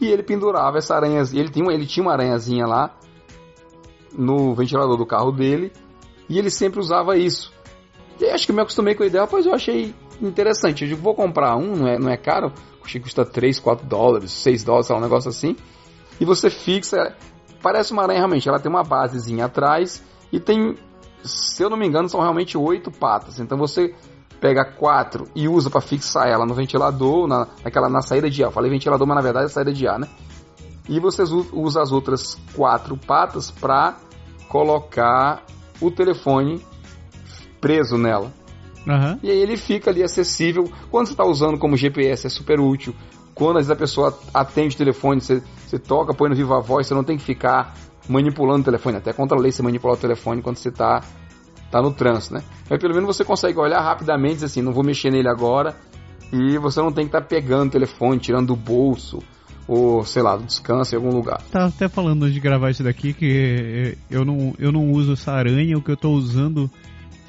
[0.00, 1.42] E ele pendurava essa aranhazinha.
[1.42, 2.94] Ele tinha, ele tinha uma aranhazinha lá
[4.12, 5.72] no ventilador do carro dele.
[6.28, 7.52] E ele sempre usava isso.
[8.20, 10.82] E acho que eu me acostumei com a ideia, pois eu achei interessante.
[10.82, 12.52] Eu digo, vou comprar um, não é, não é caro.
[12.84, 15.54] Que custa 3, 4 dólares, 6 dólares, um negócio assim.
[16.18, 17.14] E você fixa.
[17.62, 18.48] Parece uma aranha realmente.
[18.48, 20.02] Ela tem uma basezinha atrás
[20.32, 20.74] e tem,
[21.22, 23.40] se eu não me engano, são realmente oito patas.
[23.40, 23.94] Então você
[24.40, 28.50] pega quatro e usa para fixar ela no ventilador, na, naquela, na saída de ar.
[28.50, 30.08] Falei ventilador, mas na verdade é saída de ar, né?
[30.88, 33.96] E você usa- as outras quatro patas para
[34.48, 35.44] colocar
[35.80, 36.64] o telefone
[37.60, 38.32] preso nela.
[38.86, 39.18] Aham.
[39.22, 40.64] E aí ele fica ali acessível.
[40.90, 42.94] Quando você está usando como GPS é super útil.
[43.34, 46.86] Quando às vezes a pessoa atende o telefone, você, você toca, põe no viva voz,
[46.86, 47.74] você não tem que ficar
[48.08, 48.96] manipulando o telefone.
[48.96, 51.02] Até contra a lei você manipular o telefone quando você está
[51.70, 52.42] tá no trânsito, né?
[52.68, 55.76] Mas pelo menos você consegue olhar rapidamente, dizer assim, não vou mexer nele agora.
[56.32, 59.18] E você não tem que estar pegando o telefone, tirando do bolso,
[59.68, 61.42] ou sei lá, do descanso em algum lugar.
[61.52, 65.32] Tava até falando de gravar isso daqui que eh, eu não, eu não uso essa
[65.32, 66.70] aranha, o que eu tô usando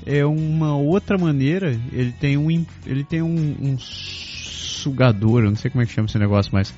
[0.06, 1.78] é uma outra maneira.
[1.92, 6.08] Ele tem um, ele tem um, um sugador, eu não sei como é que chama
[6.08, 6.74] esse negócio, mas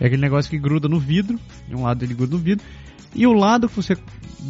[0.00, 1.38] é aquele negócio que gruda no vidro.
[1.68, 2.64] De um lado ele gruda no vidro.
[3.14, 3.96] E o lado que você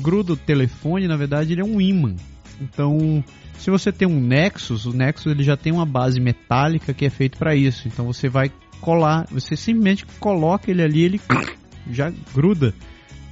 [0.00, 2.16] gruda o telefone, na verdade, ele é um ímã.
[2.60, 3.22] Então,
[3.58, 7.10] se você tem um Nexus, o Nexus ele já tem uma base metálica que é
[7.10, 7.88] feito para isso.
[7.88, 8.50] Então você vai
[8.80, 11.20] colar, você simplesmente coloca ele ali, ele
[11.90, 12.74] já gruda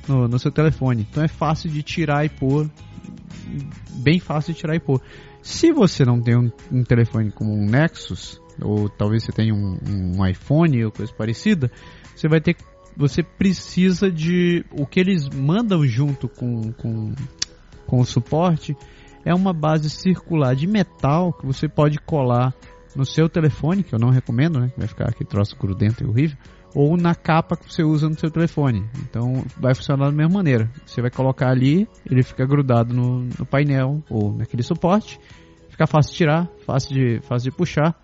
[0.08, 1.06] no, no seu telefone.
[1.08, 2.70] Então é fácil de tirar e pôr,
[3.96, 5.00] bem fácil de tirar e pôr.
[5.42, 9.78] Se você não tem um, um telefone como um Nexus, ou talvez você tenha um,
[9.86, 11.70] um iPhone ou coisa parecida,
[12.14, 12.56] você vai ter
[12.96, 17.12] você precisa de o que eles mandam junto com, com,
[17.86, 18.76] com o suporte
[19.24, 22.54] é uma base circular de metal que você pode colar
[22.94, 24.72] no seu telefone, que eu não recomendo, né?
[24.76, 26.36] Vai ficar aqui troço grudento e horrível,
[26.74, 28.84] ou na capa que você usa no seu telefone.
[29.00, 30.70] Então vai funcionar da mesma maneira.
[30.86, 35.18] Você vai colocar ali, ele fica grudado no, no painel ou naquele suporte,
[35.68, 37.96] fica fácil de tirar, fácil de, fácil de puxar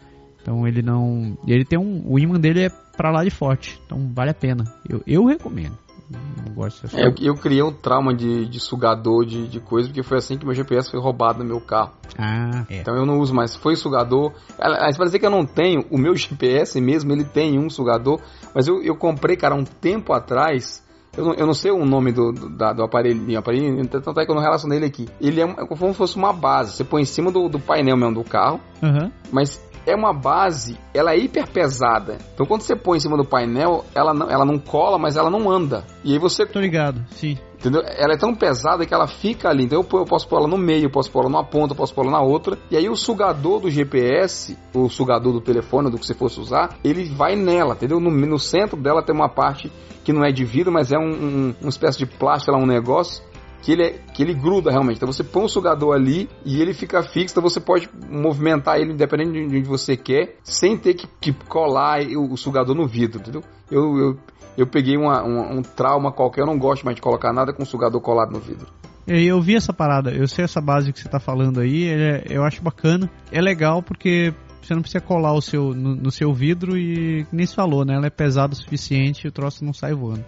[0.43, 1.37] então ele não.
[1.47, 2.03] Ele tem um.
[2.07, 3.81] O imã dele é pra lá de forte.
[3.87, 4.65] Então vale a pena.
[4.89, 5.77] Eu, eu recomendo.
[6.11, 10.03] Não gosto é, eu, eu, criei um trauma de, de sugador de, de coisa, porque
[10.03, 11.93] foi assim que meu GPS foi roubado no meu carro.
[12.19, 12.81] Ah, é.
[12.81, 13.55] Então eu não uso mais.
[13.55, 14.33] Foi sugador.
[14.59, 18.21] Mas para dizer que eu não tenho, o meu GPS mesmo, ele tem um sugador.
[18.55, 20.85] Mas eu, eu comprei, cara, um tempo atrás.
[21.17, 24.25] Eu não, eu não sei o nome do, do, da, do aparelho, aparelho, tanto é
[24.25, 25.09] que eu não relacionei ele aqui.
[25.21, 26.73] Ele é, é como se fosse uma base.
[26.73, 28.61] Você põe em cima do, do painel mesmo do carro.
[28.83, 29.11] Uhum.
[29.33, 29.61] Mas
[29.91, 32.19] é uma base, ela é hiper pesada.
[32.35, 35.31] Então quando você põe em cima do painel, ela não, ela não cola, mas ela
[35.31, 35.85] não anda.
[36.05, 36.47] E aí você.
[36.47, 37.39] Tô ligado, sim.
[37.61, 37.83] Entendeu?
[37.85, 39.65] Ela é tão pesada que ela fica ali.
[39.65, 41.95] Então eu, posso pôr ela no meio, eu posso pôr ela numa ponta, eu posso
[41.95, 42.57] pôr ela na outra.
[42.71, 46.79] E aí o sugador do GPS, o sugador do telefone, do que você fosse usar,
[46.83, 48.01] ele vai nela, entendeu?
[48.01, 49.71] No, no centro dela tem uma parte
[50.03, 52.67] que não é de vidro, mas é um, um, uma espécie de plástico lá, um
[52.67, 53.23] negócio
[53.63, 54.97] que ele, é, que ele gruda realmente.
[54.97, 58.93] Então você põe o sugador ali e ele fica fixo, então você pode movimentar ele
[58.93, 63.21] independente de onde você quer, sem ter que, que colar o, o, sugador no vidro,
[63.21, 63.43] entendeu?
[63.71, 64.19] Eu, eu,
[64.57, 67.65] eu peguei uma, uma, um trauma qualquer, eu não gosto mais de colocar nada com
[67.65, 68.67] sugador colado no vidro.
[69.07, 72.45] Eu vi essa parada, eu sei essa base que você está falando aí, é, eu
[72.45, 73.11] acho bacana.
[73.33, 74.33] É legal porque
[74.63, 77.95] você não precisa colar o seu, no, no, seu vidro e nem se falou, né?
[77.95, 80.25] Ela é pesada o suficiente e o troço não sai voando.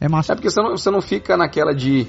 [0.00, 0.32] É massa.
[0.32, 2.06] É porque você não, você não fica naquela de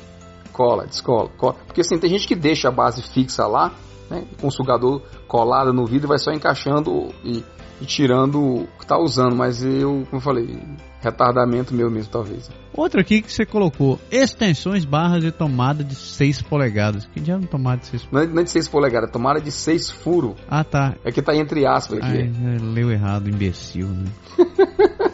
[0.51, 1.55] cola, descola, cola.
[1.65, 3.73] Porque assim, tem gente que deixa a base fixa lá,
[4.09, 7.43] né, com o sugador colado no vidro e vai só encaixando e,
[7.79, 9.35] e tirando o que está usando.
[9.35, 10.59] Mas eu, como eu falei,
[11.01, 12.49] retardamento meu mesmo, talvez.
[12.73, 17.05] Outro aqui que você colocou, extensões barras de tomada de 6 polegadas.
[17.07, 18.33] Que diabo é tomada de 6 polegadas?
[18.33, 20.35] Não é de 6 polegadas, é tomada de 6 furos.
[20.47, 20.95] Ah, tá.
[21.03, 22.07] É que tá entre aspas aqui.
[22.07, 24.05] Ai, leu errado, imbecil, né?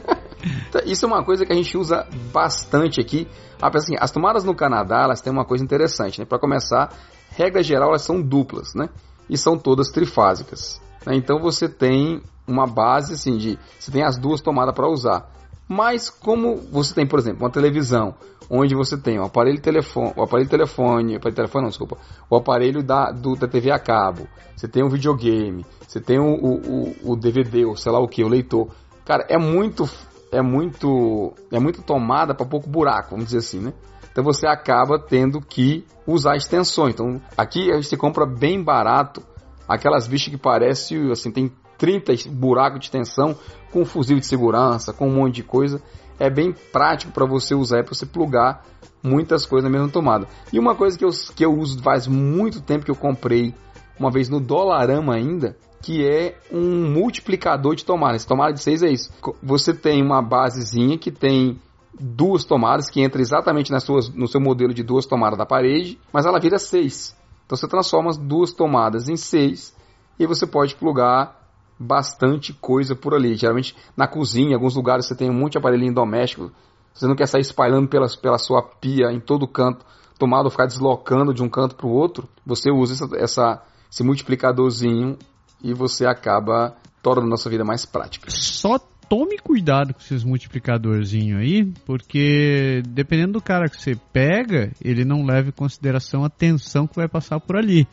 [0.69, 3.27] Então, isso é uma coisa que a gente usa bastante aqui.
[3.61, 6.25] Ah, assim, as tomadas no Canadá, elas têm uma coisa interessante, né?
[6.25, 6.93] Para começar,
[7.31, 8.89] regra geral, elas são duplas, né?
[9.29, 10.81] E são todas trifásicas.
[11.05, 11.15] Né?
[11.15, 15.29] Então você tem uma base assim de, você tem as duas tomadas para usar.
[15.67, 18.15] Mas como você tem, por exemplo, uma televisão,
[18.49, 21.97] onde você tem o aparelho telefone, o aparelho telefone, o aparelho telefone não, desculpa,
[22.29, 26.33] o aparelho da, do, da TV a cabo, você tem um videogame, você tem o,
[26.33, 28.69] o, o DVD, ou sei lá o que, o leitor.
[29.03, 29.85] Cara, é muito
[30.31, 33.73] é muito é muito tomada para pouco buraco, vamos dizer assim, né?
[34.11, 36.93] Então você acaba tendo que usar extensões.
[36.93, 39.21] Então aqui a gente compra bem barato
[39.67, 43.35] aquelas bichas que parecem assim, tem 30 buracos de extensão
[43.71, 45.81] com fuzil de segurança, com um monte de coisa.
[46.19, 48.63] É bem prático para você usar, é para você plugar
[49.03, 50.27] muitas coisas na mesma tomada.
[50.51, 53.53] E uma coisa que eu, que eu uso faz muito tempo que eu comprei,
[53.99, 58.25] uma vez no Dolarama ainda, que é um multiplicador de tomadas.
[58.25, 59.11] Tomada de 6 é isso.
[59.41, 61.59] Você tem uma basezinha que tem
[61.99, 65.99] duas tomadas, que entra exatamente nas suas, no seu modelo de duas tomadas da parede,
[66.11, 67.15] mas ela vira 6.
[67.45, 69.75] Então você transforma as duas tomadas em 6
[70.19, 71.35] e você pode plugar
[71.79, 73.35] bastante coisa por ali.
[73.35, 76.51] Geralmente na cozinha, em alguns lugares você tem um monte de aparelhinho doméstico,
[76.93, 79.85] você não quer sair espalhando pela, pela sua pia em todo canto,
[80.17, 85.17] tomada ficar deslocando de um canto para o outro, você usa essa, essa, esse multiplicadorzinho
[85.63, 88.29] e você acaba tornando a nossa vida mais prática.
[88.29, 88.79] Só
[89.09, 95.25] tome cuidado com esses multiplicadorzinhos aí, porque dependendo do cara que você pega, ele não
[95.25, 97.87] leva em consideração a tensão que vai passar por ali.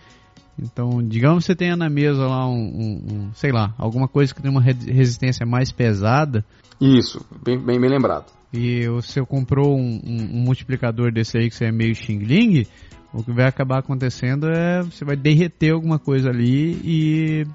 [0.59, 4.33] Então, digamos que você tenha na mesa lá um, um, um sei lá, alguma coisa
[4.33, 6.45] que tem uma resistência mais pesada.
[6.81, 8.27] Isso, bem, bem, bem lembrado.
[8.53, 12.67] E você comprou um, um, multiplicador desse aí que você é meio xingling,
[13.15, 17.47] o que vai acabar acontecendo é você vai derreter alguma coisa ali e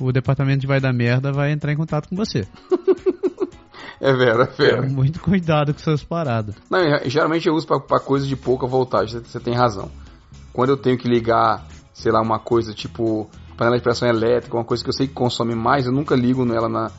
[0.00, 2.46] o departamento de vai dar merda vai entrar em contato com você.
[4.04, 4.82] É vero, é vero.
[4.82, 6.56] É, muito cuidado com essas paradas.
[6.68, 9.92] Não, geralmente eu uso para coisas de pouca voltagem, você tem razão.
[10.52, 14.64] Quando eu tenho que ligar sei lá, uma coisa tipo panela de pressão elétrica, uma
[14.64, 16.90] coisa que eu sei que consome mais, eu nunca ligo ela na,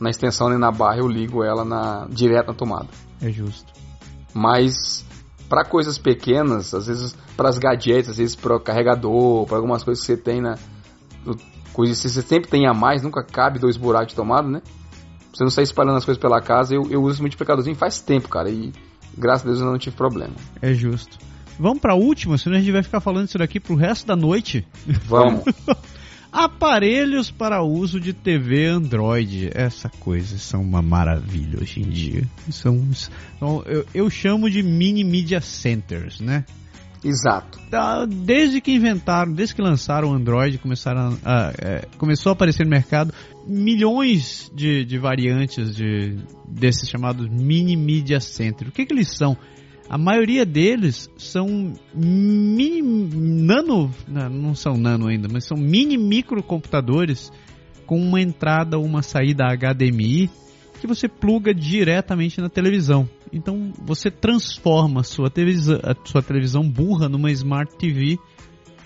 [0.00, 2.88] na extensão nem na barra, eu ligo ela na direto na tomada.
[3.20, 3.72] É justo.
[4.34, 5.06] Mas
[5.52, 9.84] para coisas pequenas, às vezes para as gadgets, às vezes para o carregador, para algumas
[9.84, 10.54] coisas que você tem na
[11.74, 14.62] coisas que você sempre tem a mais, nunca cabe dois buracos de tomada, né?
[14.62, 18.00] Pra você não sair espalhando as coisas pela casa, eu, eu uso esse multiplicadorzinho faz
[18.00, 18.72] tempo, cara, e
[19.14, 20.32] graças a Deus eu não tive problema.
[20.62, 21.18] É justo.
[21.58, 24.16] Vamos para a última, senão a gente vai ficar falando isso daqui pro resto da
[24.16, 24.66] noite.
[25.04, 25.44] Vamos.
[26.32, 29.50] Aparelhos para uso de TV Android.
[29.52, 32.22] Essa coisa são uma maravilha hoje em dia.
[32.50, 32.82] São,
[33.38, 36.46] são eu, eu chamo de mini media centers, né?
[37.04, 37.58] Exato.
[38.08, 42.70] Desde que inventaram, desde que lançaram o Android, começaram a, é, começou a aparecer no
[42.70, 43.12] mercado
[43.46, 46.16] milhões de, de variantes de,
[46.48, 48.68] desses chamados mini media center.
[48.68, 49.36] O que, que eles são?
[49.92, 57.30] A maioria deles são mini, nano, não são nano ainda, mas são mini microcomputadores
[57.84, 60.30] com uma entrada ou uma saída HDMI
[60.80, 63.06] que você pluga diretamente na televisão.
[63.30, 68.18] Então você transforma a sua televisão, a sua televisão burra numa Smart TV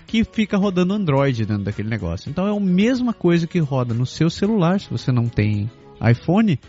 [0.05, 2.29] que fica rodando Android dentro daquele negócio.
[2.29, 5.71] Então é a mesma coisa que roda no seu celular, se você não tem
[6.05, 6.59] iPhone,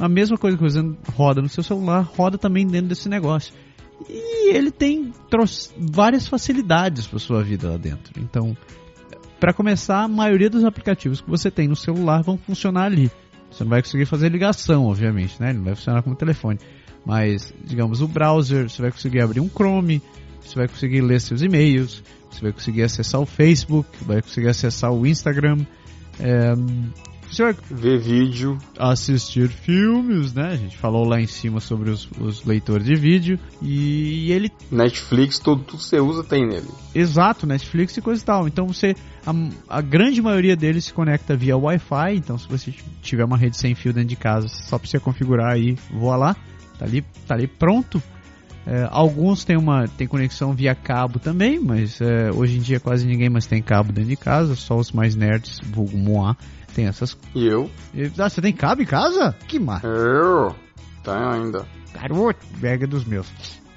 [0.00, 0.80] a mesma coisa que você
[1.14, 3.54] roda no seu celular, roda também dentro desse negócio.
[4.08, 5.12] E ele tem
[5.78, 8.12] várias facilidades para sua vida lá dentro.
[8.20, 8.56] Então,
[9.40, 13.10] para começar, a maioria dos aplicativos que você tem no celular vão funcionar ali.
[13.50, 15.50] Você não vai conseguir fazer ligação, obviamente, né?
[15.50, 16.58] Ele não vai funcionar como telefone.
[17.04, 20.02] Mas, digamos, o browser, você vai conseguir abrir um Chrome,
[20.40, 24.92] você vai conseguir ler seus e-mails, você vai conseguir acessar o Facebook, vai conseguir acessar
[24.92, 25.64] o Instagram.
[26.18, 26.54] É,
[27.42, 30.48] vai ver vídeo, assistir filmes, né?
[30.52, 35.38] A gente falou lá em cima sobre os, os leitores de vídeo e ele Netflix,
[35.38, 36.68] tudo, tudo que você usa tem nele.
[36.94, 38.48] Exato, Netflix e coisa e tal.
[38.48, 38.94] Então você
[39.26, 39.32] a,
[39.78, 42.72] a grande maioria deles se conecta via Wi-Fi, então se você
[43.02, 46.36] tiver uma rede sem fio dentro de casa, só você configurar aí, voa lá,
[46.78, 48.02] tá ali, tá ali pronto.
[48.66, 53.06] É, alguns têm uma tem conexão via cabo também, mas é, hoje em dia quase
[53.06, 56.36] ninguém mais tem cabo dentro de casa, só os mais nerds, vulgo Moá,
[56.76, 57.16] tem essas.
[57.34, 57.70] E eu?
[58.18, 59.34] Ah, você tem cabo em casa?
[59.48, 59.82] Que mar.
[59.82, 60.54] Eu
[61.02, 61.66] tenho ainda.
[61.94, 63.26] Garoto, pega dos meus.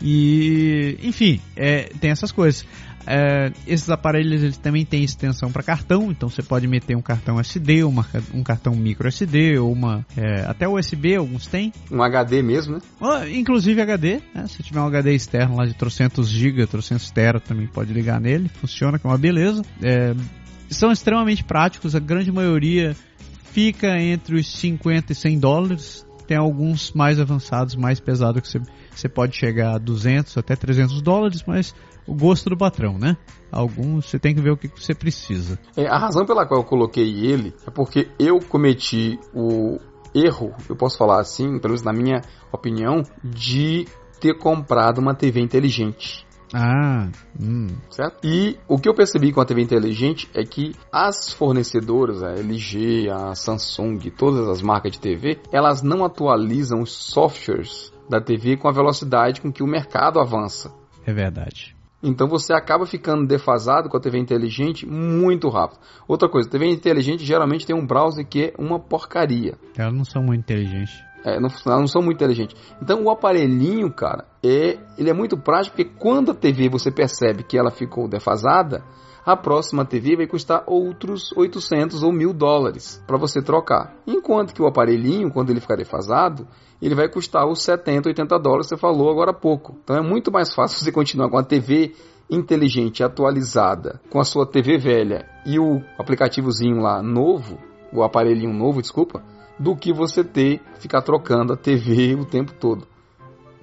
[0.01, 2.65] E, enfim, é, tem essas coisas.
[3.07, 7.39] É, esses aparelhos eles também têm extensão para cartão, então você pode meter um cartão
[7.39, 11.73] SD, uma, um cartão micro SD, ou uma é, até USB, alguns têm.
[11.89, 12.81] Um HD mesmo, né?
[12.99, 14.45] Oh, inclusive HD, né?
[14.47, 18.49] se tiver um HD externo lá de 300 GB, 300 TB, também pode ligar nele,
[18.49, 19.63] funciona, que é uma beleza.
[19.81, 20.13] É,
[20.69, 22.95] são extremamente práticos, a grande maioria
[23.51, 26.05] fica entre os 50 e 100 dólares.
[26.27, 28.61] Tem alguns mais avançados, mais pesados, que você,
[28.95, 31.73] você pode chegar a 200 até 300 dólares, mas
[32.05, 33.17] o gosto do patrão, né?
[33.51, 35.57] Alguns você tem que ver o que você precisa.
[35.75, 39.79] É, a razão pela qual eu coloquei ele é porque eu cometi o
[40.13, 43.87] erro, eu posso falar assim, pelo menos na minha opinião, de
[44.19, 46.27] ter comprado uma TV inteligente.
[46.53, 47.67] Ah, hum.
[47.89, 48.25] certo?
[48.25, 53.09] E o que eu percebi com a TV inteligente é que as fornecedoras, a LG,
[53.09, 58.67] a Samsung, todas as marcas de TV, elas não atualizam os softwares da TV com
[58.67, 60.73] a velocidade com que o mercado avança.
[61.05, 61.75] É verdade.
[62.01, 65.79] Então você acaba ficando defasado com a TV inteligente muito rápido.
[66.07, 69.55] Outra coisa, TV inteligente geralmente tem um browser que é uma porcaria.
[69.77, 71.03] Elas não são muito inteligentes.
[71.23, 72.55] É, não, não são muito inteligentes.
[72.81, 77.43] Então o aparelhinho, cara, é, ele é muito prático porque quando a TV você percebe
[77.43, 78.83] que ela ficou defasada,
[79.25, 83.95] a próxima TV vai custar outros 800 ou 1000 dólares para você trocar.
[84.07, 86.47] Enquanto que o aparelhinho, quando ele ficar defasado,
[86.81, 89.75] ele vai custar os 70, 80 dólares que você falou agora há pouco.
[89.83, 91.93] Então é muito mais fácil você continuar com a TV
[92.29, 97.57] inteligente, atualizada, com a sua TV velha e o aplicativozinho lá novo,
[97.91, 99.23] o aparelhinho novo, desculpa,
[99.59, 102.87] do que você ter ficar trocando a TV o tempo todo.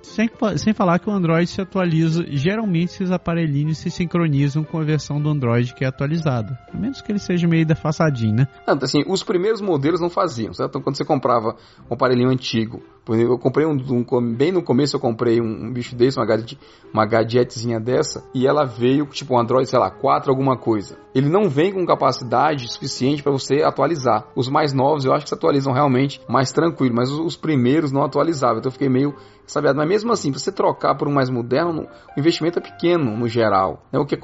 [0.03, 4.84] Sem, sem falar que o Android se atualiza, geralmente esses aparelhinhos se sincronizam com a
[4.84, 6.57] versão do Android que é atualizada.
[6.72, 8.49] A menos que ele seja meio defassadinho, né?
[8.66, 10.70] Não, assim, os primeiros modelos não faziam, certo?
[10.70, 11.57] Então, quando você comprava
[11.90, 15.94] um aparelhinho antigo, eu comprei um, um, bem no começo eu comprei um, um bicho
[15.94, 16.59] desse, uma, gadget,
[16.92, 20.98] uma gadgetzinha dessa, e ela veio tipo um Android, sei lá, 4 alguma coisa.
[21.14, 24.26] Ele não vem com capacidade suficiente para você atualizar.
[24.34, 27.92] Os mais novos eu acho que se atualizam realmente mais tranquilo, mas os, os primeiros
[27.92, 28.59] não atualizavam.
[28.59, 29.14] Então eu fiquei meio
[29.46, 29.78] sabiado.
[29.78, 31.86] Mas mesmo assim, você trocar por um mais moderno,
[32.16, 33.82] o investimento é pequeno no geral.
[33.92, 34.16] É o que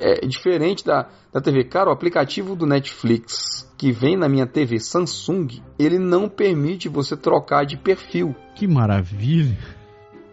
[0.00, 1.64] é, é diferente da, da TV.
[1.64, 7.16] Cara, o aplicativo do Netflix que vem na minha TV Samsung, ele não permite você
[7.16, 8.34] trocar de perfil.
[8.56, 9.56] Que maravilha!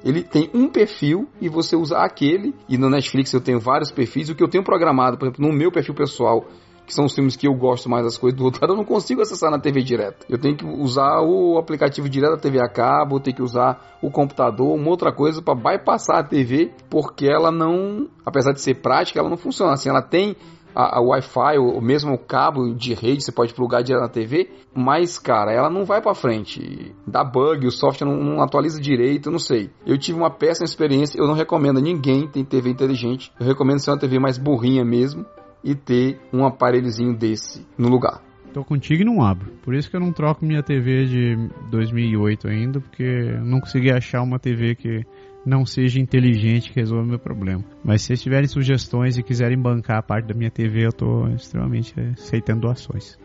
[0.04, 2.54] Ele tem um perfil e você usa aquele.
[2.68, 4.30] E no Netflix eu tenho vários perfis.
[4.30, 6.46] O que eu tenho programado, por exemplo, no meu perfil pessoal,
[6.86, 8.86] que são os filmes que eu gosto mais das coisas do outro lado, eu não
[8.86, 10.26] consigo acessar na TV direto.
[10.30, 14.12] Eu tenho que usar o aplicativo direto da TV a cabo, tenho que usar o
[14.12, 19.20] computador, uma outra coisa para bypassar a TV, porque ela não, apesar de ser prática,
[19.20, 19.89] ela não funciona assim.
[19.89, 20.36] Ela tem
[20.76, 24.50] a, a Wi-Fi, ou mesmo o cabo de rede, você pode plugar direto na TV,
[24.74, 26.94] mas, cara, ela não vai para frente.
[27.08, 29.70] Dá bug, o software não, não, atualiza direito, não sei.
[29.86, 33.32] Eu tive uma péssima experiência, eu não recomendo a ninguém tem TV inteligente.
[33.40, 35.26] Eu recomendo ser uma TV mais burrinha mesmo
[35.64, 38.22] e ter um aparelhozinho desse no lugar.
[38.54, 39.52] Tô contigo e não abro.
[39.64, 44.22] Por isso que eu não troco minha TV de 2008 ainda, porque não consegui achar
[44.22, 45.06] uma TV que
[45.46, 47.64] não seja inteligente que resolva meu problema.
[47.84, 51.28] Mas se vocês tiverem sugestões e quiserem bancar a parte da minha TV, eu tô
[51.28, 53.18] extremamente aceitando doações.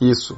[0.00, 0.36] Isso.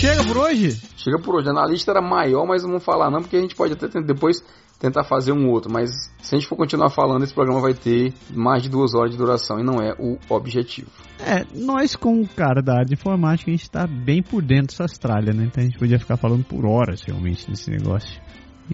[0.00, 0.72] Chega por hoje?
[0.96, 1.48] Chega por hoje.
[1.48, 4.42] A lista era maior, mas não vou falar não, porque a gente pode até depois
[4.80, 5.70] tentar fazer um outro.
[5.70, 9.12] Mas se a gente for continuar falando, esse programa vai ter mais de duas horas
[9.12, 10.90] de duração e não é o objetivo.
[11.20, 14.76] É, nós com o cara da área de informática, a gente está bem por dentro
[14.76, 15.44] dessa tralha, né?
[15.44, 18.20] Então a gente podia ficar falando por horas realmente nesse negócio.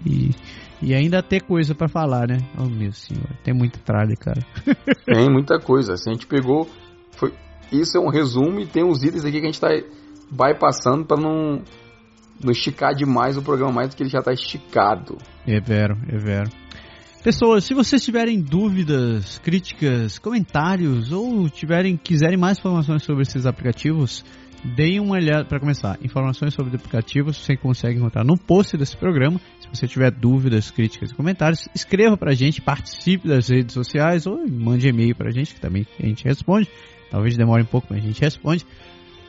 [0.05, 0.31] E,
[0.81, 2.37] e ainda ter coisa para falar, né?
[2.57, 4.41] Oh meu senhor, tem muita tralha, cara.
[5.05, 5.97] tem muita coisa.
[5.97, 6.67] Se a gente pegou.
[7.11, 7.33] Foi,
[7.71, 9.69] isso é um resumo e tem uns itens aqui que a gente está
[10.31, 11.61] bypassando para não,
[12.43, 15.17] não esticar demais o programa mais do que ele já está esticado.
[15.45, 16.49] É vero, é vero.
[17.23, 24.23] Pessoas, se vocês tiverem dúvidas, críticas, comentários ou tiverem quiserem mais informações sobre esses aplicativos,
[24.63, 25.97] deem uma olhada para começar.
[26.01, 29.41] Informações sobre aplicativos você consegue encontrar no post desse programa.
[29.59, 34.25] Se você tiver dúvidas, críticas e comentários, escreva para a gente, participe das redes sociais
[34.25, 36.69] ou mande e-mail para a gente que também a gente responde.
[37.09, 38.65] Talvez demore um pouco, mas a gente responde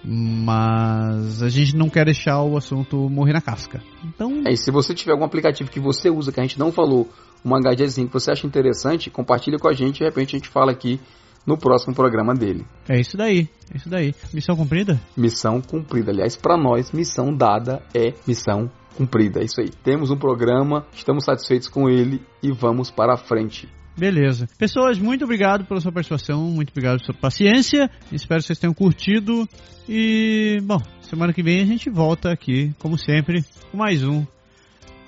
[0.04, 3.82] mas a gente não quer deixar o assunto morrer na casca.
[4.04, 4.42] Então.
[4.46, 7.08] É, e se você tiver algum aplicativo que você usa que a gente não falou,
[7.44, 10.48] uma gadgetzinho que você acha interessante, compartilha com a gente e de repente a gente
[10.48, 11.00] fala aqui
[11.46, 12.66] no próximo programa dele.
[12.88, 14.14] É isso daí, é isso daí.
[14.32, 15.00] Missão cumprida?
[15.16, 16.10] Missão cumprida.
[16.10, 19.40] Aliás, para nós, missão dada é missão cumprida.
[19.40, 19.70] É isso aí.
[19.82, 23.68] Temos um programa, estamos satisfeitos com ele e vamos para a frente.
[23.98, 24.48] Beleza.
[24.56, 27.90] Pessoas, muito obrigado pela sua participação, muito obrigado pela sua paciência.
[28.12, 29.48] Espero que vocês tenham curtido.
[29.88, 34.24] E, bom, semana que vem a gente volta aqui, como sempre, com mais um.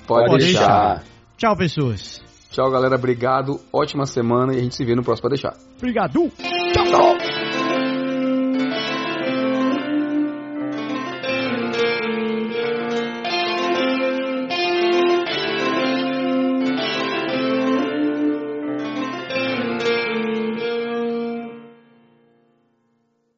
[0.06, 0.96] Pode, Pode deixar.
[0.96, 1.04] deixar.
[1.36, 2.22] Tchau, pessoas.
[2.50, 2.96] Tchau, galera.
[2.96, 3.60] Obrigado.
[3.72, 5.56] Ótima semana e a gente se vê no próximo Pode deixar.
[5.78, 6.30] Obrigado.
[6.72, 6.84] Tchau.
[6.84, 7.49] Tchau.